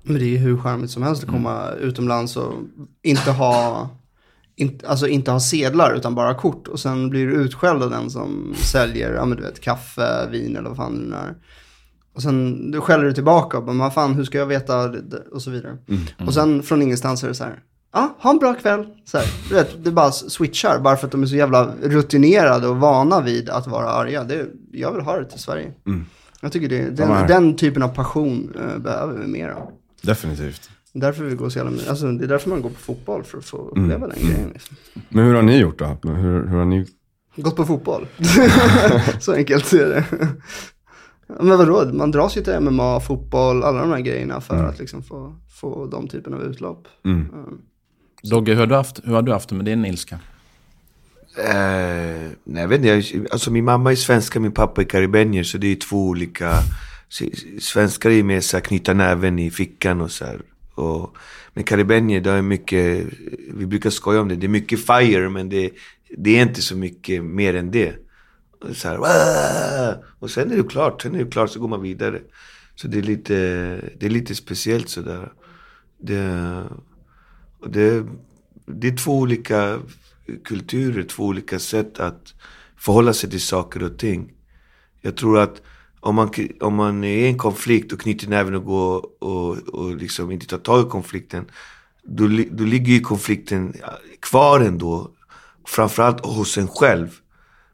[0.09, 2.53] Men det är ju hur charmigt som helst att komma utomlands och
[3.03, 3.89] inte ha,
[4.55, 6.67] inte, alltså inte ha sedlar utan bara kort.
[6.67, 10.55] Och sen blir du utskälld av den som säljer, ja men du vet, kaffe, vin
[10.57, 11.35] eller vad fan det är.
[12.15, 14.87] Och sen du skäller du tillbaka och bara, vad fan, hur ska jag veta?
[14.87, 15.77] det- det?" Och så vidare.
[16.27, 17.59] Och sen från ingenstans är det så här,
[17.93, 18.85] ja, ha en bra kväll.
[19.05, 22.67] Så här, du vet, det bara switchar, bara för att de är så jävla rutinerade
[22.67, 24.23] och vana vid att vara arga.
[24.23, 25.71] Det, jag vill ha det till Sverige.
[26.41, 29.71] Jag tycker det, den, den typen av passion eh, behöver vi mer av.
[30.01, 30.69] Definitivt.
[30.93, 31.89] Därför vi går så jävla.
[31.89, 34.49] Alltså, det är därför man går på fotboll, för att få uppleva den grejen.
[34.53, 34.77] Liksom.
[35.09, 35.85] Men hur har ni gjort då?
[36.03, 36.85] Hur, hur har ni...
[37.35, 38.07] Gått på fotboll.
[39.19, 40.05] så enkelt är det.
[41.27, 45.03] Men vadå, man dras ju till MMA, fotboll, alla de här grejerna för att liksom
[45.03, 46.87] få, få de typen av utlopp.
[47.05, 47.27] Mm.
[48.23, 50.19] Dogge, hur har, du haft, hur har du haft det med din ilska?
[51.37, 55.43] Eh, nej, jag vet inte, jag, alltså min mamma är svenska, min pappa är karibenier,
[55.43, 56.53] så det är två olika.
[57.59, 60.41] Svenskar är mer så här, knyta näven i fickan och så här.
[60.75, 61.17] Och,
[61.53, 63.07] men karibenier, det är mycket,
[63.53, 65.71] vi brukar skoja om det, det är mycket fire, men det,
[66.17, 67.95] det är inte så mycket mer än det.
[68.61, 71.67] Och Så här, "Wah!" och sen är det klart, sen är det klart så går
[71.67, 72.21] man vidare.
[72.75, 73.35] Så det är lite,
[73.99, 75.31] det är lite speciellt sådär.
[76.01, 76.63] Det,
[77.59, 78.05] och det,
[78.65, 79.79] det är två olika
[80.43, 82.33] kulturer, två olika sätt att
[82.77, 84.31] förhålla sig till saker och ting.
[85.01, 85.61] Jag tror att
[85.99, 89.95] om man, om man är i en konflikt och knyter näven och går och, och
[89.95, 91.45] liksom inte tar tag i konflikten.
[92.03, 93.73] Då, då ligger ju konflikten
[94.19, 95.11] kvar ändå.
[95.67, 97.09] Framförallt hos en själv.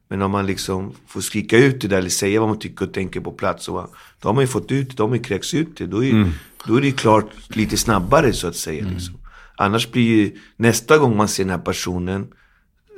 [0.07, 2.93] Men om man liksom får skrika ut det där eller säga vad man tycker och
[2.93, 3.67] tänker på plats.
[3.69, 5.85] Och, då har man ju fått ut det, då har man ju kräkts ut det.
[5.85, 6.31] Då är,
[6.67, 8.85] då är det ju klart lite snabbare så att säga.
[8.85, 9.15] Liksom.
[9.55, 12.27] Annars blir ju nästa gång man ser den här personen.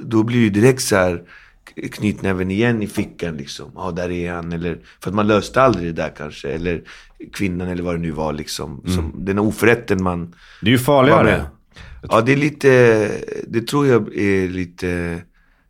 [0.02, 1.24] Då blir det direkt så här
[1.92, 3.72] knytnäven igen i fickan liksom.
[3.76, 4.54] Ja, där är han.
[4.54, 6.50] Eller, för att man löste aldrig det där kanske.
[6.50, 6.84] Eller
[7.34, 8.84] kvinnan eller vad det nu var liksom.
[8.88, 11.24] Som, den oförrätten man Det är ju farligare.
[11.24, 11.46] med.
[12.10, 13.12] Ja, det är lite,
[13.48, 15.22] det tror jag är lite,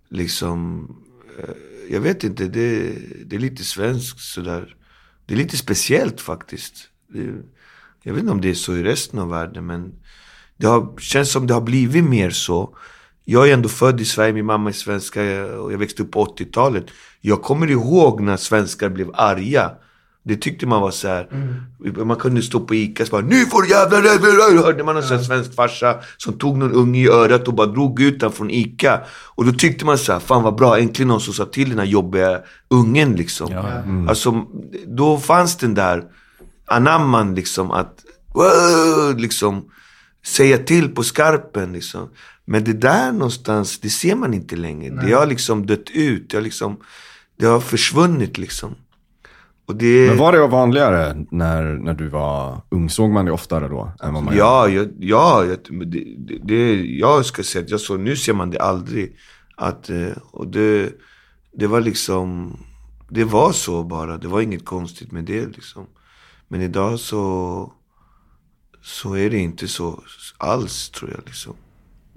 [0.09, 0.87] liksom,
[1.39, 1.55] eh,
[1.89, 2.93] jag vet inte, det,
[3.25, 4.75] det är lite svenskt sådär.
[5.25, 6.73] Det är lite speciellt faktiskt.
[7.07, 7.33] Det,
[8.03, 9.93] jag vet inte om det är så i resten av världen, men
[10.57, 12.77] det har, känns som det har blivit mer så.
[13.29, 16.25] Jag är ändå född i Sverige, min mamma är svenska och jag växte upp på
[16.25, 16.85] 80-talet.
[17.21, 19.71] Jag kommer ihåg när svenskar blev arga.
[20.23, 21.27] Det tyckte man var så här.
[22.05, 23.97] Man kunde stå på Ica och bara Nu får du jävla...
[24.63, 28.01] Hörde man en här svensk farsa som tog någon unge i örat och bara drog
[28.01, 29.01] ut den från Ica.
[29.35, 31.79] Och då tyckte man så här, fan vad bra, äntligen någon som sa till den
[31.79, 33.51] här jobbiga ungen liksom.
[34.09, 34.45] Alltså,
[34.87, 36.03] då fanns den där
[36.65, 39.65] anamman liksom att, "Wow", liksom,
[40.25, 42.09] säga till på skarpen liksom.
[42.49, 45.01] Men det där någonstans, det ser man inte längre.
[45.05, 46.77] Det har liksom dött ut, det har liksom,
[47.37, 48.75] det har försvunnit liksom.
[49.73, 50.07] Det...
[50.07, 52.89] Men var det vanligare när, när du var ung?
[52.89, 53.91] Såg man det oftare då?
[54.03, 54.37] Än vad man?
[54.37, 56.03] Ja, jag, ja jag, det,
[56.43, 59.15] det, jag ska säga att jag såg, nu ser man det aldrig.
[59.55, 60.93] Att, eh, och det,
[61.53, 62.57] det var liksom,
[63.09, 64.17] det var så bara.
[64.17, 65.85] Det var inget konstigt med det liksom.
[66.47, 67.73] Men idag så,
[68.81, 70.03] så är det inte så
[70.37, 71.55] alls tror jag liksom.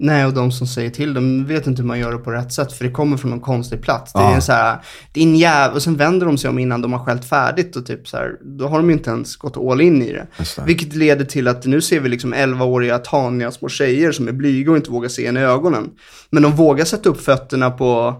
[0.03, 2.53] Nej, och de som säger till dem vet inte hur man gör det på rätt
[2.53, 4.13] sätt, för det kommer från någon konstig plats.
[4.13, 4.35] Det är Ja.
[4.35, 4.77] en så här,
[5.13, 8.07] din jävel, och sen vänder de sig om innan de har skällt färdigt och typ
[8.07, 10.27] så här, då har de inte ens gått all in i det.
[10.65, 14.71] Vilket leder till att nu ser vi liksom 11-åriga taniga små tjejer som är blyga
[14.71, 15.89] och inte vågar se en i ögonen.
[16.29, 18.15] Men de vågar sätta upp fötterna på,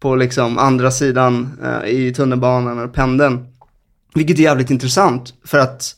[0.00, 3.46] på liksom andra sidan eh, i tunnelbanan eller pendeln.
[4.14, 5.95] Vilket är jävligt intressant, för att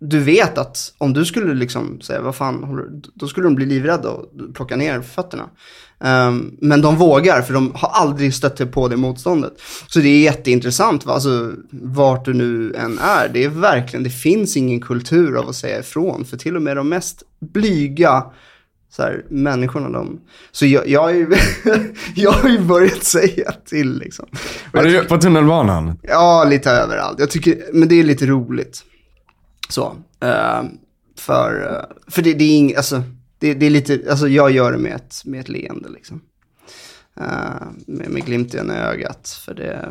[0.00, 3.54] du vet att om du skulle liksom säga vad fan, håller du-" då skulle de
[3.54, 5.44] bli livrädda och plocka ner fötterna.
[6.00, 9.52] Ehm, men de vågar, för de har aldrig stött på det motståndet.
[9.88, 11.12] Så det är jätteintressant, va?
[11.12, 13.28] alltså vart du nu än är.
[13.28, 16.24] Det är verkligen, det finns ingen kultur av att säga ifrån.
[16.24, 18.24] För till och med de mest blyga
[18.90, 20.20] så här, människorna, de...
[20.52, 21.36] Så jag, jag, har ju,
[22.14, 24.26] jag har ju börjat säga till liksom.
[24.72, 25.98] Tycker- på tunnelbanan?
[26.02, 27.20] Ja, lite överallt.
[27.20, 28.84] Jag tycker, men det är lite roligt.
[29.68, 29.96] Så.
[30.20, 30.62] eh,
[31.16, 33.02] för eh, för det, det är ing, alltså,
[33.38, 36.20] det, det är lite, alltså jag gör det med ett, med ett leende liksom.
[37.20, 39.40] Eh, med, med glimten i ögat.
[39.44, 39.88] För det,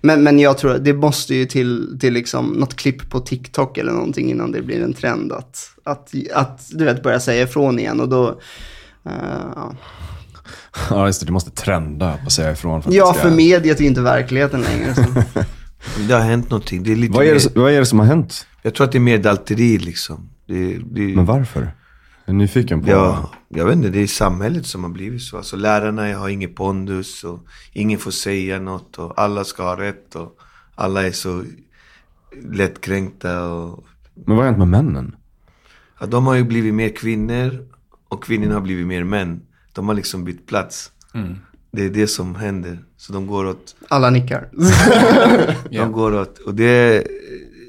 [0.00, 3.78] men, men jag tror att det måste ju till, till liksom något klipp på TikTok
[3.78, 7.78] eller någonting innan det blir en trend att, att, att du vet, börja säga ifrån
[7.78, 8.00] igen.
[8.00, 8.28] Och då,
[9.04, 9.12] eh,
[9.54, 9.74] ja.
[10.90, 11.26] Ja, just det.
[11.26, 12.82] Du måste trenda på att säga ifrån.
[12.82, 14.94] För att ja, för mediet är inte verkligheten längre.
[14.94, 15.02] Så.
[16.08, 16.82] Det har hänt någonting.
[16.82, 18.46] Det är lite vad, är det, vad är det som har hänt?
[18.62, 20.30] Jag tror att det är mer dalteri liksom.
[20.46, 21.60] Det, det, Men varför?
[22.24, 22.90] Jag är nyfiken på...
[22.90, 25.36] Ja, jag vet inte, det är samhället som har blivit så.
[25.36, 30.14] Alltså lärarna har ingen pondus och ingen får säga något och alla ska ha rätt
[30.14, 30.38] och
[30.74, 31.44] alla är så
[32.42, 33.86] lättkränkta och...
[34.14, 35.16] Men vad har hänt med männen?
[36.00, 37.66] Ja, de har ju blivit mer kvinnor
[38.08, 39.40] och kvinnorna har blivit mer män.
[39.72, 40.92] De har liksom bytt plats.
[41.70, 42.78] Det är det som händer.
[42.96, 44.48] Så de går åt Alla nickar.
[45.70, 47.06] De går åt, och det,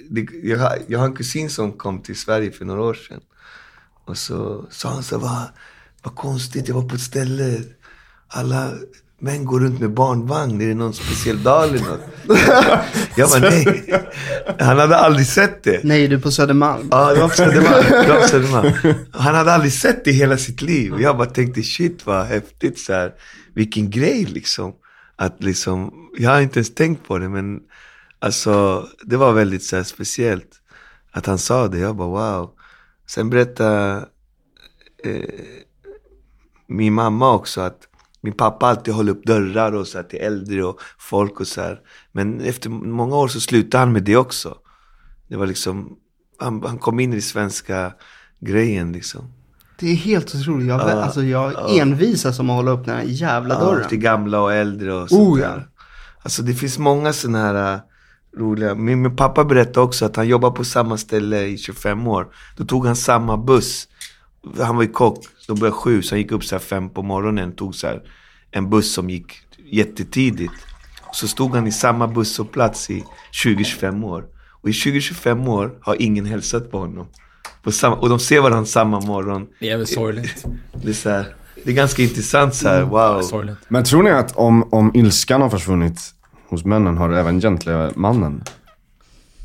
[0.10, 3.22] det jag, har, jag har en kusin som kom till Sverige för några år sedan.
[4.06, 5.42] Och så sa han så här, vad,
[6.04, 7.64] vad konstigt, jag var på ett ställe,
[8.28, 8.72] alla
[9.20, 12.02] män går runt med barnvagn, är det någon speciell dag eller något?
[13.16, 14.04] jag bara, nej.
[14.60, 15.84] Han hade aldrig sett det.
[15.84, 16.88] Nej, du är på Södermalm.
[16.92, 17.86] Ja, det var på Södermalm.
[17.90, 18.74] Det var på Södermalm.
[19.12, 20.94] Han hade aldrig sett det i hela sitt liv.
[21.00, 23.12] Jag bara tänkte, shit vad häftigt så här.
[23.54, 24.74] Vilken grej liksom.
[25.16, 27.60] Att liksom, jag har inte ens tänkt på det men
[28.20, 30.50] alltså det var väldigt så här, speciellt.
[31.12, 32.52] Att han sa det, jag bara wow.
[33.08, 34.06] Sen berättade
[35.04, 35.24] eh,
[36.68, 37.78] min mamma också att
[38.22, 41.62] min pappa alltid håller upp dörrar och så här, till äldre och folk och så
[41.62, 41.80] här.
[42.12, 44.58] Men efter många år så slutade han med det också.
[45.28, 45.98] Det var liksom,
[46.40, 47.94] han, han kom in i svenska
[48.40, 49.34] grejen liksom.
[49.80, 50.68] Det är helt otroligt.
[50.68, 51.82] Jag, Ja, alltså, jag ja.
[51.82, 53.90] envisas som att hålla upp den här jävla Ja, dörren.
[53.90, 55.48] till gamla och äldre och sånt Oh, ja.
[55.48, 55.68] där.
[56.24, 57.82] Alltså det finns många sådana här
[58.38, 58.76] roliga.
[58.76, 62.28] Min, min pappa berättade också att han jobbade på samma ställe i 25 år.
[62.58, 63.88] Då tog han samma buss.
[64.58, 67.02] Han var ju kock, de började sju, så han gick upp så här fem på
[67.02, 67.56] morgonen.
[67.56, 68.02] Tog så här
[68.52, 70.54] en buss som gick jättetidigt.
[71.12, 73.04] Så stod han i samma busshållplats i
[73.46, 74.26] 20-25 år.
[74.62, 77.08] Och i 20-25 år har ingen hälsat på honom.
[77.64, 79.48] På samma, och de ser varandra samma morgon.
[79.60, 80.46] Det är väl sorgligt.
[80.74, 83.22] Det är, så här, det är ganska intressant så här, wow.
[83.22, 83.58] sorgligt.
[83.68, 86.14] Men tror ni att om, om ilskan har försvunnit
[86.50, 88.44] hos männen har även gentlemannen?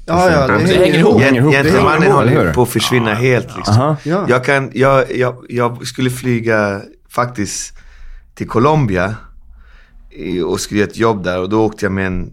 [0.07, 1.21] Ja, ja, det Det hänger ihop.
[1.53, 3.75] Gentlemannen håller på att försvinna helt liksom.
[3.75, 3.97] Aha.
[4.03, 4.27] Ja.
[4.29, 7.79] Jag, kan, jag, jag, jag skulle flyga faktiskt
[8.35, 9.15] till Colombia
[10.47, 12.33] och skulle göra ett jobb där och då åkte jag med en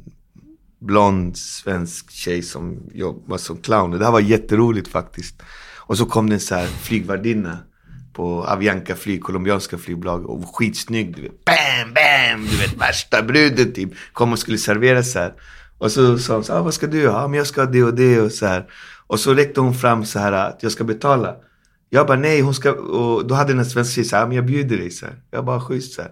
[0.79, 3.93] blond svensk tjej som jobbade som clown.
[3.93, 5.41] Och det här var jätteroligt faktiskt.
[5.77, 7.57] Och så kom det en så här flygvärdinna
[8.13, 11.15] på Avianca flyg, colombianska flygbolag och skitsnygg.
[11.15, 11.45] Du vet.
[11.45, 12.45] Bam, bam!
[12.51, 13.89] Du vet värsta bruden typ.
[14.13, 15.33] Kom och skulle servera så här.
[15.77, 17.21] Och så sa hon så här, ah, vad ska du ha?
[17.21, 18.65] Ja, men jag ska ha det och det och så här.
[19.07, 21.35] Och så räckte hon fram så här att jag ska betala.
[21.89, 24.27] Jag bara nej, hon ska, och då hade den här svenska tjejen så här, "Ja,
[24.27, 25.15] men jag bjuder dig så här.
[25.31, 26.11] Jag bara schysst så här.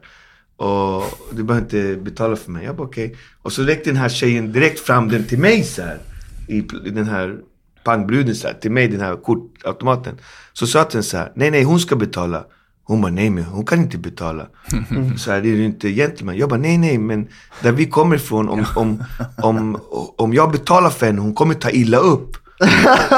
[0.66, 2.66] Och du behöver inte betala för mig.
[2.66, 3.16] Jag bara okej.
[3.42, 5.98] Och så räckte den här tjejen direkt fram den till mig så här.
[6.48, 7.38] I i den här
[7.84, 10.18] pangbruden så här, till mig den här kortautomaten.
[10.60, 12.44] Så sa den så här, nej nej hon ska betala.
[12.84, 14.48] Hon bara nej men hon kan inte betala.
[15.18, 16.38] Så här, det är ju inte gentleman.
[16.38, 17.28] Jag bara nej nej men
[17.62, 19.04] där vi kommer ifrån om, om,
[19.42, 19.80] om,
[20.18, 22.38] om jag betalar för henne, hon kommer ta illa upp.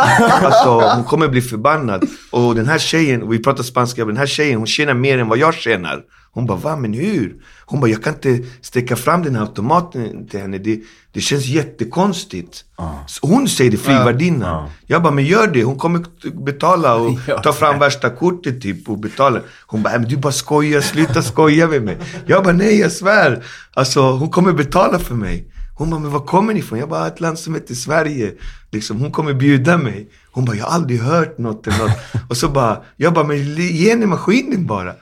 [0.44, 2.06] Alltså hon kommer bli förbannad.
[2.32, 5.38] Och den här tjejen, vi pratar spanska, den här tjejen hon tjänar mer än vad
[5.38, 6.04] jag tjänar.
[6.34, 7.36] Hon bara, va men hur?
[7.66, 10.58] Hon bara, jag kan inte sträcka fram den här automaten till henne.
[10.58, 10.80] Det,
[11.14, 12.64] det känns jättekonstigt.
[13.08, 14.64] Så Hon säger det, flygvärdinnan.
[14.64, 14.70] Ja.
[14.88, 15.64] Jag bara, men gör det.
[15.64, 16.06] Hon kommer
[16.46, 19.40] betala och ta fram värsta kortet typ och betala.
[19.68, 21.98] Hon bara, men du bara skojar, sluta skoja med mig.
[22.26, 23.44] Jag bara, nej jag svär.
[23.74, 25.48] Alltså hon kommer betala för mig.
[25.78, 26.80] Hon bara, men var kommer ni ifrån?
[26.80, 28.32] Jag bara, ett land som heter Sverige.
[28.72, 30.10] Liksom, hon kommer bjuda mig.
[30.32, 31.98] Hon bara, jag har aldrig hört något eller något.
[32.30, 34.94] Och så bara, jag bara, men ge henne maskinen bara.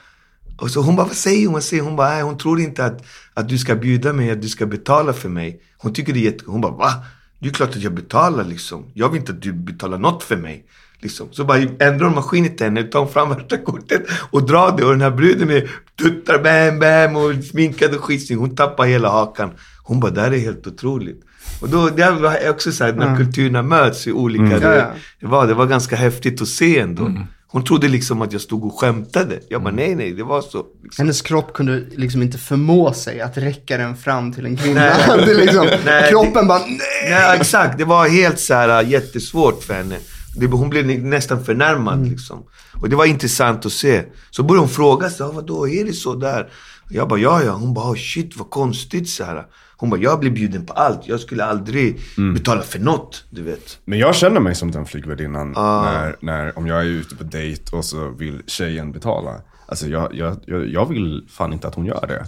[0.57, 1.53] Och så hon bara, vad säger hon?
[1.53, 1.89] Vad säger hon?
[1.89, 4.65] Hon bara, nej, hon tror inte att, att du ska bjuda mig, att du ska
[4.65, 5.61] betala för mig.
[5.77, 6.43] Hon tycker det är jätte...
[6.47, 6.93] Hon bara, va?
[7.39, 8.91] Det är klart att jag betalar liksom.
[8.93, 10.65] Jag vill inte att du betalar något för mig.
[10.99, 11.27] Liksom.
[11.31, 14.83] Så bara ändrar hon maskinen till henne, tar hon fram värsta kortet och drar det.
[14.85, 18.39] Och den här bruden är tuttar, bam, bam och sminkad och skitsnygg.
[18.39, 19.51] Hon tappar hela hakan.
[19.83, 21.23] Hon bara, det här är helt otroligt.
[21.61, 24.43] Och då, det var också så här, när kulturerna möts i olika...
[24.53, 24.87] Ja, Det,
[25.19, 27.11] det, var, det var ganska häftigt att se ändå.
[27.51, 29.39] Hon trodde liksom att jag stod och skämtade.
[29.49, 30.65] Jag bara, nej, nej, det var så.
[30.83, 31.03] Liksom.
[31.05, 34.81] Hennes kropp kunde liksom inte förmå sig att räcka den fram till en kvinna.
[34.81, 35.17] Nej.
[35.25, 36.79] det liksom, Nej, kroppen bara, nej.
[37.09, 37.77] Nej, exakt.
[37.77, 39.97] Det var helt så här äh, jättesvårt för henne.
[40.35, 42.43] Det, hon blev nä- nästan förnärmad liksom.
[42.73, 44.03] Och det var intressant att se.
[44.31, 46.49] Så började hon fråga sig, "Ah, vadå, är det så där?
[46.89, 47.51] Jag bara, ja, ja.
[47.51, 49.43] Hon bara, oh, shit vad konstigt så här.
[49.79, 51.07] Hon bara, jag blir bjuden på allt.
[51.07, 51.99] Jag skulle aldrig
[52.33, 53.79] betala för något, du vet.
[53.85, 55.81] Men jag känner mig som den flygvärdinnan Ah.
[55.91, 59.41] när, när, om jag är ute på dejt och så vill tjejen betala.
[59.65, 62.25] Alltså jag, jag, jag, jag vill fan inte att hon gör det.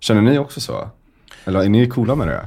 [0.00, 0.90] Känner ni också så?
[1.44, 2.46] Eller är ni coola med det?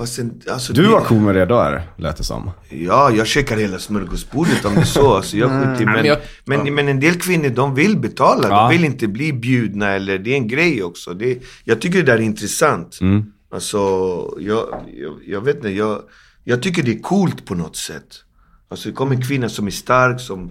[0.00, 2.50] Fast en, alltså, Du var cool med det där, lät det som.
[2.70, 5.14] Ja, jag checkar hela smörgåsbordet om det är så.
[5.14, 8.48] Alltså, jag skiter i, men, men jag- men, men en del kvinnor, de vill betala.
[8.48, 8.62] Ja.
[8.62, 11.14] De vill inte bli bjudna eller det är en grej också.
[11.14, 12.98] Det, jag tycker det där är intressant.
[13.52, 13.78] Alltså,
[14.38, 16.02] jag, jag, jag vet inte, jag,
[16.44, 18.08] jag tycker det är coolt på något sätt.
[18.70, 20.50] Alltså det kommer en kvinna som är stark, som,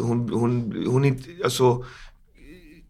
[0.00, 1.84] hon, hon, hon inte, alltså,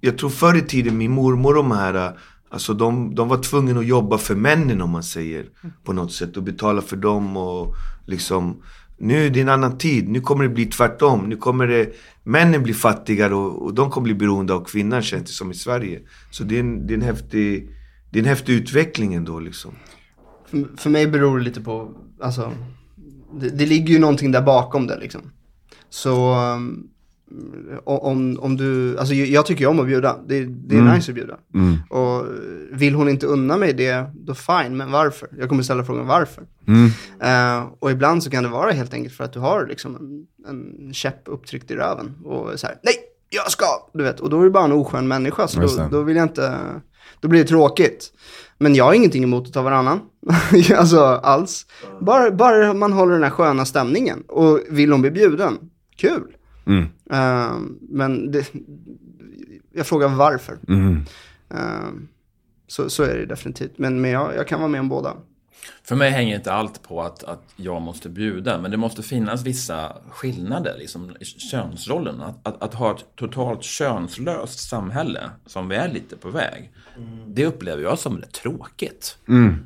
[0.01, 2.18] jag tror förr i tiden, min mormor och de här,
[2.55, 5.46] alltså de, de var tvungna att jobba för männen om man säger.
[5.84, 7.74] På något sätt och betala för dem och
[8.07, 8.62] liksom.
[8.98, 10.09] Nu är det en annan tid.
[10.09, 11.28] Nu kommer det bli tvärtom.
[11.28, 11.92] Nu kommer det,
[12.22, 15.55] männen bli fattigare och, och de kommer bli beroende av kvinnan känns det som i
[15.55, 16.00] Sverige.
[16.30, 17.70] Så det är en, det är en, häftig,
[18.11, 19.74] det är en häftig utveckling ändå liksom.
[20.50, 21.90] För, för mig beror det lite på,
[22.20, 22.52] alltså,
[23.40, 25.22] det, det ligger ju någonting där bakom det liksom.
[25.90, 26.88] Så um,
[27.85, 31.14] om, om du, alltså jag tycker ju om att bjuda, det, det är nice att
[31.14, 31.37] bjuda.
[31.55, 31.76] Mm.
[31.91, 32.26] Och
[32.70, 35.28] vill hon inte unna mig det, då fine, men varför?
[35.39, 36.43] Jag kommer ställa frågan varför.
[36.66, 36.91] Mm.
[37.20, 40.26] Eh, och ibland så kan det vara helt enkelt för att du har liksom en,
[40.49, 42.14] en käpp upptryckt i röven.
[42.24, 42.95] Och så här, nej,
[43.30, 43.66] jag ska!
[43.93, 46.24] Du vet, och då är du bara en oskön människa, så då, då vill jag
[46.24, 46.59] inte,
[47.20, 48.12] då blir det tråkigt.
[48.59, 50.01] Men jag har ingenting emot att ta varannan.
[50.76, 51.66] alltså alls.
[52.01, 54.22] Bara, bara man håller den här sköna stämningen.
[54.28, 55.59] Och vill hon bli bjuden,
[55.97, 56.37] kul.
[56.66, 56.87] Mm.
[57.14, 58.52] Eh, men det,
[59.72, 60.58] jag frågar varför.
[60.68, 61.04] Mm.
[61.50, 61.88] Eh,
[62.66, 63.78] så, så är det definitivt.
[63.78, 65.16] Men, men jag, jag kan vara med om båda.
[65.82, 69.42] För mig hänger inte allt på att, att jag måste bjuda, men det måste finnas
[69.42, 72.20] vissa skillnader liksom, i könsrollen.
[72.20, 76.72] Att, att, att ha ett totalt könslöst samhälle, som vi är lite på väg,
[77.26, 79.18] det upplever jag som rätt tråkigt.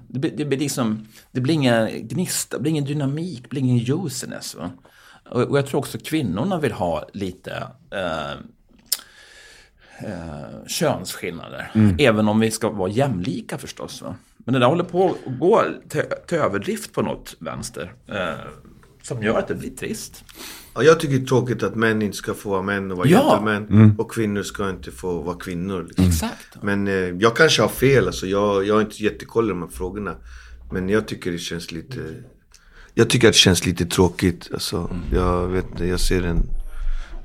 [0.09, 3.61] Det, blir- det, blir liksom, det blir ingen gnista, det blir ingen dynamik, det blir
[3.61, 4.55] ingen juiciness.
[4.55, 4.71] Va?
[5.31, 8.31] Och, och jag tror också kvinnorna vill ha lite eh,
[10.05, 11.71] eh, könsskillnader.
[11.99, 14.03] Även om vi ska vara jämlika förstås.
[14.03, 14.15] Va?
[14.37, 17.93] Men det där håller på att gå till, till överdrift på något vänster.
[18.07, 18.35] Eh,
[19.03, 20.25] som gör att det blir trist.
[20.75, 23.09] Ja, jag tycker det är tråkigt att män inte ska få vara män och vara
[23.09, 23.41] Ja.
[23.45, 23.95] gentlemän.
[23.99, 25.83] Och kvinnor ska inte få vara kvinnor.
[25.89, 26.05] Liksom.
[26.07, 26.63] Exakt.
[26.63, 29.69] Men eh, jag kanske har fel, alltså, jag, jag har inte jättekoll i de här
[29.69, 30.17] frågorna.
[30.73, 32.01] Men jag tycker det känns lite...
[32.99, 34.49] Jag tycker att det känns lite tråkigt.
[34.53, 36.43] Alltså, Jag vet inte, jag ser en,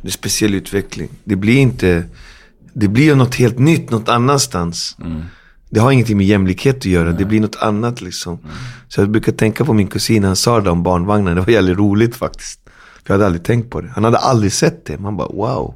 [0.04, 1.10] en speciell utveckling.
[1.24, 2.06] Det blir inte...
[2.74, 4.98] Det blir ju något helt nytt, något annanstans.
[5.70, 8.40] Det har ingenting med jämlikhet att göra, det blir något annat liksom.
[8.88, 11.78] Så jag brukar tänka på min kusin, han sa det om barnvagnen, det var jävligt
[11.78, 12.60] roligt faktiskt.
[13.04, 13.90] För jag hade aldrig tänkt på det.
[13.96, 14.98] Han hade aldrig sett det.
[14.98, 15.76] Man bara wow.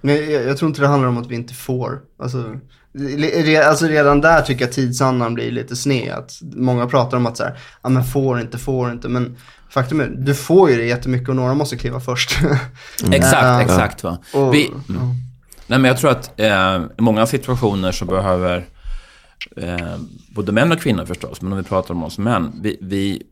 [0.00, 2.00] Men jag, jag tror inte det handlar om att vi inte får.
[2.18, 2.56] Alltså,
[3.66, 6.12] alltså redan där tycker jag tidsandan blir lite sned.
[6.14, 9.08] Att många pratar om att så här, ja men får inte, får inte.
[9.08, 9.36] Men
[9.70, 12.38] faktum är, du får ju det jättemycket och några måste kliva först.
[13.12, 13.62] Exakt, Ja.
[13.62, 14.02] exakt.
[14.02, 14.18] Va?
[14.34, 14.70] och, Vi,
[15.66, 18.64] Nej, men jag tror att eh, i många situationer så behöver
[19.56, 19.96] eh,
[20.34, 23.22] både män och kvinnor förstås, men om vi pratar om oss män, vi, vi,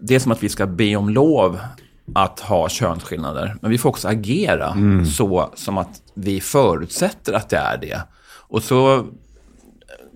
[0.00, 1.58] det är som att vi ska be om lov
[2.14, 4.76] att ha könsskillnader, men vi får också agera
[5.16, 8.02] så som att vi förutsätter att det är det.
[8.48, 9.04] Och så eh,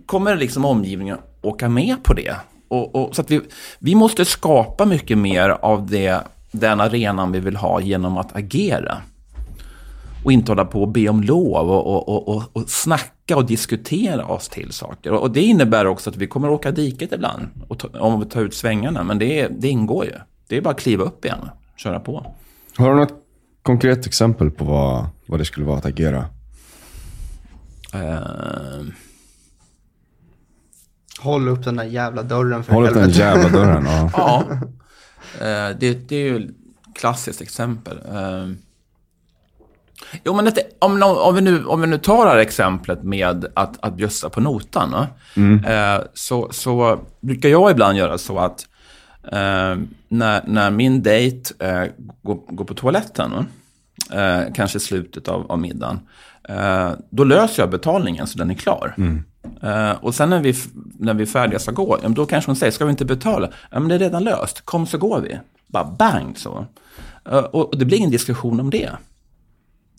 [0.07, 2.37] kommer liksom omgivningen åka med på det.
[2.68, 3.41] Och, och, så att vi,
[3.78, 6.20] vi måste skapa mycket mer av det,
[6.53, 8.97] den arenan vi vill ha genom att agera.
[10.24, 13.47] Och inte hålla på och be om lov och, och, och, och, och snacka och
[13.47, 15.12] diskutera oss till saker.
[15.12, 18.26] Och, och det innebär också att vi kommer åka diket ibland, och ta, om vi
[18.26, 19.03] tar ut svängarna.
[19.05, 20.12] Men det, det ingår ju.
[20.49, 21.39] Det är bara att kliva upp igen
[21.72, 22.26] och köra på.
[22.76, 23.14] Har du något
[23.62, 26.24] konkret exempel på vad, vad det skulle vara att agera?
[27.93, 28.82] Eh,
[31.20, 33.18] Håll upp den där jävla dörren för Håll upp den helvete.
[33.20, 33.84] jävla dörren.
[33.86, 34.11] Ja.
[34.16, 34.45] Ja,
[35.47, 36.51] eh, det, det är ju ett
[36.95, 37.99] klassiskt exempel.
[38.12, 38.49] Eh,
[40.24, 43.47] Jo, men det, om, om, vi nu, om vi nu tar det här exemplet med
[43.55, 44.95] att, att bjussa på notan,
[45.66, 48.66] eh, så, så brukar jag ibland göra så att
[49.24, 49.76] eh,
[50.09, 51.84] när, när min dejt eh,
[52.22, 53.47] går, går på toaletten?
[54.12, 56.01] Eh, kanske slutet av, av middagen,
[56.49, 58.95] eh, då löser jag betalningen så den är klar.
[59.62, 60.55] Eh, och sen när vi,
[60.99, 63.49] när vi är färdiga ska gå, då kanske hon säger, ska vi inte betala?
[63.70, 65.38] Ja, men det är redan löst, kom så går vi.
[65.66, 66.66] Bara bang så.
[67.30, 68.90] Eh, och, och det blir ingen diskussion om det.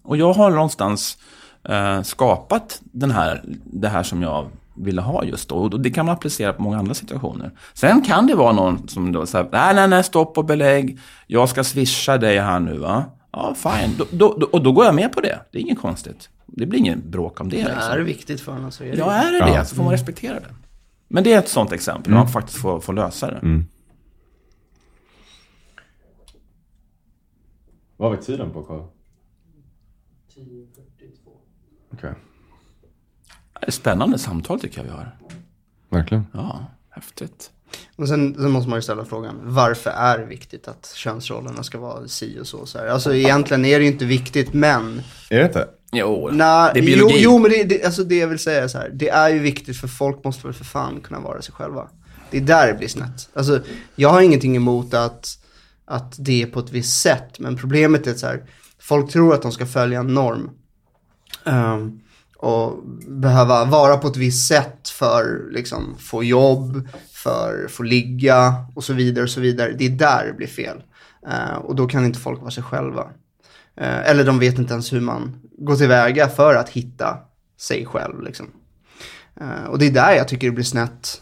[0.04, 1.18] Och jag har någonstans
[1.64, 5.56] eh, skapat den här, det här som jag ville ha just då.
[5.56, 7.52] Och det kan man applicera på många andra situationer.
[7.74, 11.00] Sen kan det vara någon som då säger, nej, nej, nej, stopp och belägg.
[11.28, 13.04] Jag ska swisha dig här nu, va?
[13.34, 13.96] Ja, fine.
[13.98, 15.40] Då, då, då, och då går jag med på det.
[15.52, 16.30] Det är inget konstigt.
[16.46, 17.56] Det blir ingen bråk om det.
[17.56, 17.92] Det liksom.
[17.92, 19.66] är viktigt för honom så är det Ja, är det det Ja.
[19.66, 20.56] så får man respektera det.
[21.08, 22.24] Men det är ett sånt exempel, mm.
[22.24, 23.64] man faktiskt får, får lösa det.
[27.98, 28.80] Vad var tiden på Karl?
[28.80, 28.88] 10.42.
[31.94, 32.14] Okej,
[33.54, 35.18] Det är ett spännande samtal tycker jag vi har.
[35.90, 36.28] verkligen.
[36.34, 37.53] Ja, häftigt.
[37.96, 41.80] Och sen, sen måste man ju ställa frågan, varför är det viktigt att könsrollerna ska
[41.80, 42.66] vara si och så?
[42.66, 42.88] så här?
[42.88, 45.02] Alltså egentligen är det ju inte viktigt, men...
[45.30, 45.68] Är det inte?
[45.92, 47.22] Jo, Nej, det är jo, biologi.
[47.24, 49.40] jo, men det, det, alltså det jag vill säga är så här, det är ju
[49.40, 51.90] viktigt för folk måste väl för fan kunna vara sig själva.
[52.32, 53.30] Det är där det blir snett.
[53.34, 53.62] Alltså,
[53.96, 55.38] jag har ingenting emot att,
[55.86, 58.44] att det är på ett visst sätt, men problemet är så här,
[58.80, 60.50] folk tror att de ska följa en norm.
[61.46, 62.00] Ehm,
[62.38, 66.88] och behöva vara på ett visst sätt för liksom få jobb,
[67.24, 69.74] för få ligga och så vidare och så vidare.
[69.78, 70.84] Det är där det blir fel.
[71.28, 73.10] Eh, och då kan inte folk vara sig själva.
[73.76, 77.18] Eh, eller de vet inte ens hur man går tillväga för att hitta
[77.60, 78.22] sig själv.
[78.22, 78.48] Liksom.
[79.42, 81.22] Eh, och det är där jag tycker det blir snett.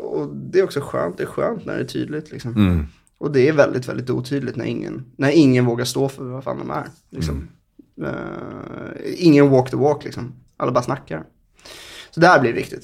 [0.00, 2.32] Och det är också skönt, det är skönt när det är tydligt.
[2.32, 2.56] Liksom.
[2.56, 2.86] Mm.
[3.18, 6.58] Och det är väldigt, väldigt otydligt när ingen, när ingen vågar stå för vad fan
[6.58, 6.86] de är.
[7.10, 7.48] Liksom.
[8.04, 10.32] Eh, ingen walk the walk liksom.
[10.56, 11.24] Alla bara snackar.
[12.10, 12.82] Så där blir det viktigt.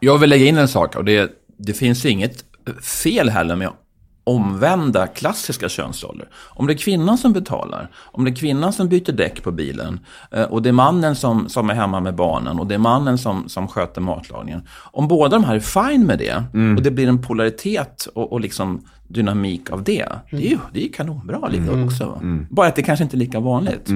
[0.00, 2.44] Jag vill lägga in en sak och det, det finns inget
[2.82, 3.68] fel heller med
[4.24, 6.28] omvända klassiska könsroller.
[6.50, 10.00] Om det är kvinnan som betalar, om det är kvinnan som byter däck på bilen
[10.30, 13.18] eh, och det är mannen som, som är hemma med barnen och det är mannen
[13.18, 14.62] som, som sköter matlagningen.
[14.92, 16.44] Om båda de här är fine med det
[16.76, 20.06] och det blir en polaritet och, och liksom dynamik av det.
[20.30, 22.04] Det är ju det är kanonbra lite också.
[22.06, 22.20] va?
[22.50, 23.88] Bara att det kanske inte är lika vanligt.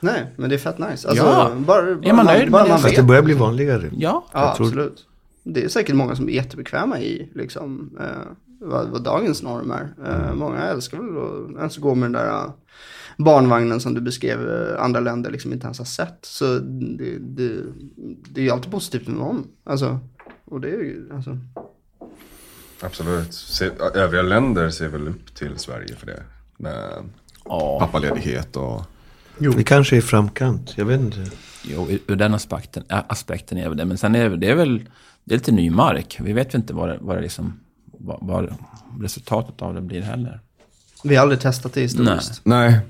[0.00, 1.08] Nej, men det är fett nice.
[1.08, 1.50] Alltså, Ja.
[1.54, 2.82] bara, bara, Är man nöjd bara med man det?
[2.82, 3.90] Fast det börjar bli vanligare.
[3.96, 4.24] Ja.
[4.32, 5.04] Ja, tror- absolut.
[5.54, 9.94] Det är säkert många som är jättebekväma i liksom, eh, vad, vad dagens norm är.
[10.06, 12.50] Eh, Många älskar väl att ens gå med den där eh,
[13.18, 16.18] barnvagnen som du beskrev eh, andra länder liksom inte ens har sett.
[16.22, 17.52] Så det, det,
[18.30, 19.46] det är ju alltid positivt med någon.
[19.64, 19.98] Alltså,
[20.44, 21.38] och det är ju, alltså,
[22.80, 23.34] Absolut.
[23.34, 26.22] Se, övriga länder ser väl upp till Sverige för det.
[26.56, 26.90] Med
[27.44, 28.82] Ja, pappaledighet och...
[29.38, 31.30] Det kanske är i framkant, jag vet inte.
[31.64, 33.84] jo, ur den aspekten, aspekten är väl det.
[33.84, 34.88] Men sen är det, det är väl
[35.28, 36.18] det är lite ny mark.
[36.20, 38.54] Vi vet ju inte vad det, vad det liksom, vad, vad
[39.00, 40.40] resultatet av det blir heller.
[41.04, 42.40] vi har aldrig testat det historiskt.
[42.44, 42.80] Nej.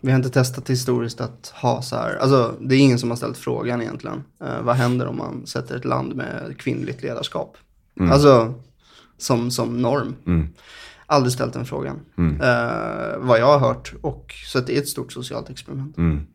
[0.00, 3.16] Vi har inte testat historiskt att ha så här, alltså det är ingen som har
[3.16, 4.24] ställt frågan egentligen.
[4.40, 7.56] Eh, vad händer om man sätter ett land med kvinnligt ledarskap?
[8.00, 8.54] Alltså
[9.18, 10.16] som, som norm.
[10.26, 10.48] Mm.
[11.06, 12.00] Aldrig ställt den frågan.
[12.18, 13.94] Eh, vad jag har hört.
[14.00, 15.98] Och, så att det är ett stort socialt experiment.
[15.98, 16.26] Mm.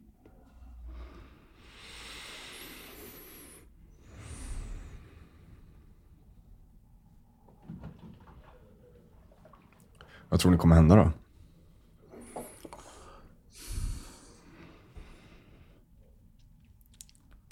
[10.30, 11.12] Vad tror ni kommer hända då?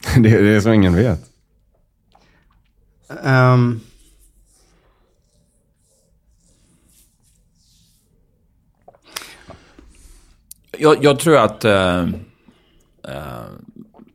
[0.22, 1.22] det, är- det är så ingen vet.
[3.24, 3.80] Ehm,
[10.80, 12.02] Jag, jag tror att eh,
[13.04, 13.46] eh,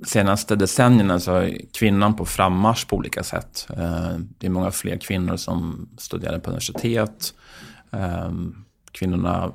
[0.05, 3.67] senaste decennierna så är kvinnan på frammarsch på olika sätt.
[3.77, 7.35] Eh, det är många fler kvinnor som studerar på universitet.
[7.93, 9.53] Ehm, kvinnorna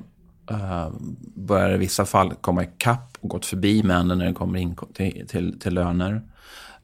[0.50, 4.76] ehm, börjar i vissa fall komma ikapp och gått förbi männen när det kommer in
[4.94, 6.22] till, till, till löner.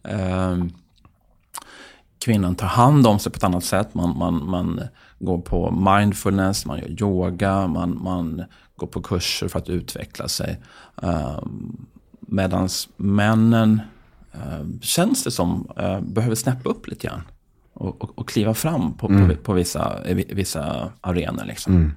[0.02, 0.70] Ehm,
[2.18, 3.94] kvinnan tar hand om sig på ett annat sätt.
[3.94, 4.80] Man, man, man
[5.18, 8.44] går på mindfulness, man gör yoga, man, man
[8.76, 10.62] går på kurser för att utveckla sig.
[12.20, 13.80] Medan männen,
[14.80, 17.22] känns det som, eh, behöver snäppa upp lite grann.
[17.74, 19.98] Och, och, och kliva fram på, på, på vissa,
[20.28, 21.44] vissa arenor.
[21.44, 21.94] Liksom.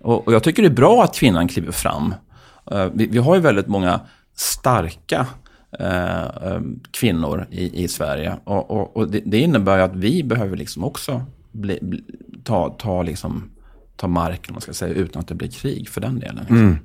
[0.00, 2.14] Och, och jag tycker det är bra att kvinnan kliver fram.
[2.70, 4.00] Eh, vi, vi har ju väldigt många
[4.34, 5.26] starka
[5.78, 6.60] eh,
[6.90, 8.36] kvinnor i, i Sverige.
[8.44, 12.04] Och, och, det, det innebär ju att vi behöver liksom också bli, bli,
[12.44, 13.50] ta, ta, liksom,
[13.96, 16.36] ta marken, man ska säga, utan att det blir krig för den delen.
[16.36, 16.78] Liksom.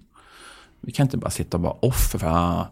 [0.82, 2.68] Vi kan inte bara sitta och vara offer för, ah,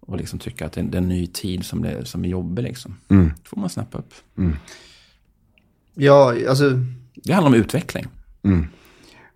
[0.00, 2.62] och liksom tycka att det är, en ny tid som, det, som är jobbig.
[2.62, 2.96] Liksom.
[3.08, 4.14] Då får man snappa upp.
[5.94, 6.70] Ja, alltså
[7.14, 8.06] Det handlar om utveckling.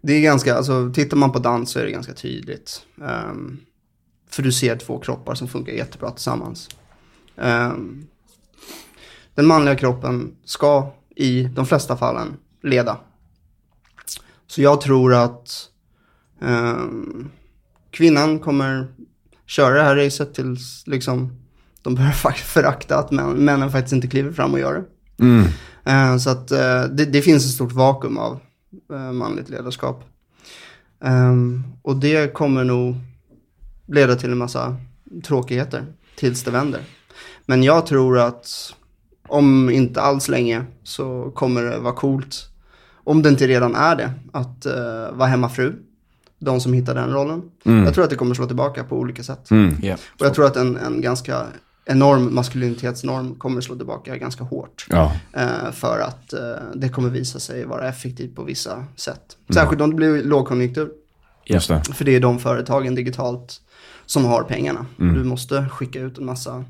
[0.02, 2.82] det är ganska, alltså tittar man på dans så är det ganska tydligt.
[3.02, 3.60] Ehm,
[4.30, 6.68] för du ser två kroppar som funkar jättebra tillsammans.
[7.36, 8.06] Ehm,
[9.34, 12.98] den manliga kroppen ska i de flesta fallen leda.
[14.46, 15.50] Så jag tror att
[16.40, 17.30] ehm,
[17.90, 18.86] kvinnan kommer
[19.46, 21.40] köra det här racet tills liksom
[21.82, 25.24] de börjar faktiskt förakta att män, männen faktiskt inte kliver fram och gör det.
[25.24, 25.46] Eh,
[26.18, 28.40] så att eh, det, det finns ett stort vakuum av
[28.92, 30.04] eh, manligt ledarskap.
[31.04, 32.94] Ehm, och det kommer nog
[33.86, 34.76] leda till en massa
[35.24, 36.80] tråkigheter tills det vänder.
[37.46, 38.74] Men jag tror att
[39.28, 42.48] om inte alls länge så kommer det vara coolt,
[43.04, 45.72] om det inte redan är det, att uh, vara hemmafru.
[46.38, 47.42] De som hittar den rollen.
[47.62, 49.48] Jag tror att det kommer slå tillbaka på olika sätt.
[49.82, 49.94] Ja.
[49.94, 51.46] Och jag tror att en, en ganska
[51.86, 54.86] enorm maskulinitetsnorm kommer slå tillbaka ganska hårt.
[54.90, 55.12] Ja.
[55.32, 56.40] Eh, för att eh,
[56.74, 59.36] det kommer visa sig vara effektivt på vissa sätt.
[59.54, 60.90] Särskilt om det blir lågkonjunktur.
[61.44, 61.82] Just det.
[61.94, 63.60] För det är de företagen digitalt
[64.06, 64.86] som har pengarna.
[64.96, 66.64] Du måste skicka ut en massa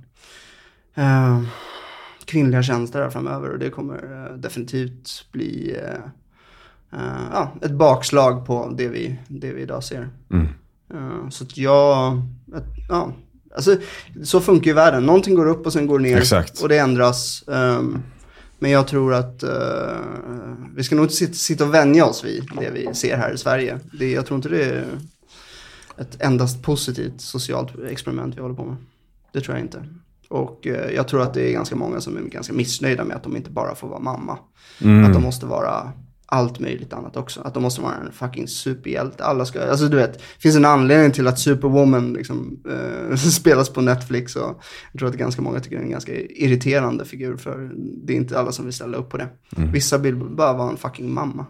[0.95, 1.43] eh,
[2.25, 3.51] kvinnliga tjänster här framöver.
[3.53, 9.53] Och det kommer eh, definitivt bli eh, eh, ja, ett bakslag på det vi, det
[9.53, 10.09] vi idag ser.
[10.95, 12.23] Eh, så att jag,
[12.55, 13.13] att, ja,
[13.55, 13.77] alltså
[14.25, 15.07] så funkar ju världen.
[15.07, 16.17] Någonting går upp och sen går ner.
[16.19, 16.63] Exakt.
[16.63, 17.45] Och det ändras.
[17.49, 18.03] ehm,
[18.59, 19.97] Men jag tror att eh,
[20.77, 23.39] vi ska nog inte sitta, sitta och vänja oss vid det vi ser här i
[23.39, 23.79] Sverige.
[23.99, 24.85] Det, jag tror inte det är
[25.99, 28.77] ett endast positivt socialt experiment vi håller på med.
[29.33, 29.85] Det tror jag inte.
[30.29, 33.23] Och eh, jag tror att det är ganska många som är ganska missnöjda med att
[33.23, 34.39] de inte bara får vara mamma.
[35.07, 35.93] Att de måste vara
[36.27, 37.41] allt möjligt annat också.
[37.41, 39.25] Att de måste vara en fucking superhjälte.
[39.25, 43.81] Alla ska, alltså du vet, finns en anledning till att Superwoman liksom, eh, spelas på
[43.81, 44.37] Netflix.
[44.37, 44.63] Och
[44.93, 47.37] jag tror att ganska många tycker det är en ganska irriterande figur.
[47.37, 49.29] För det är inte alla som vill ställa upp på det.
[49.73, 51.47] Vissa vill bara vara en fucking mamma.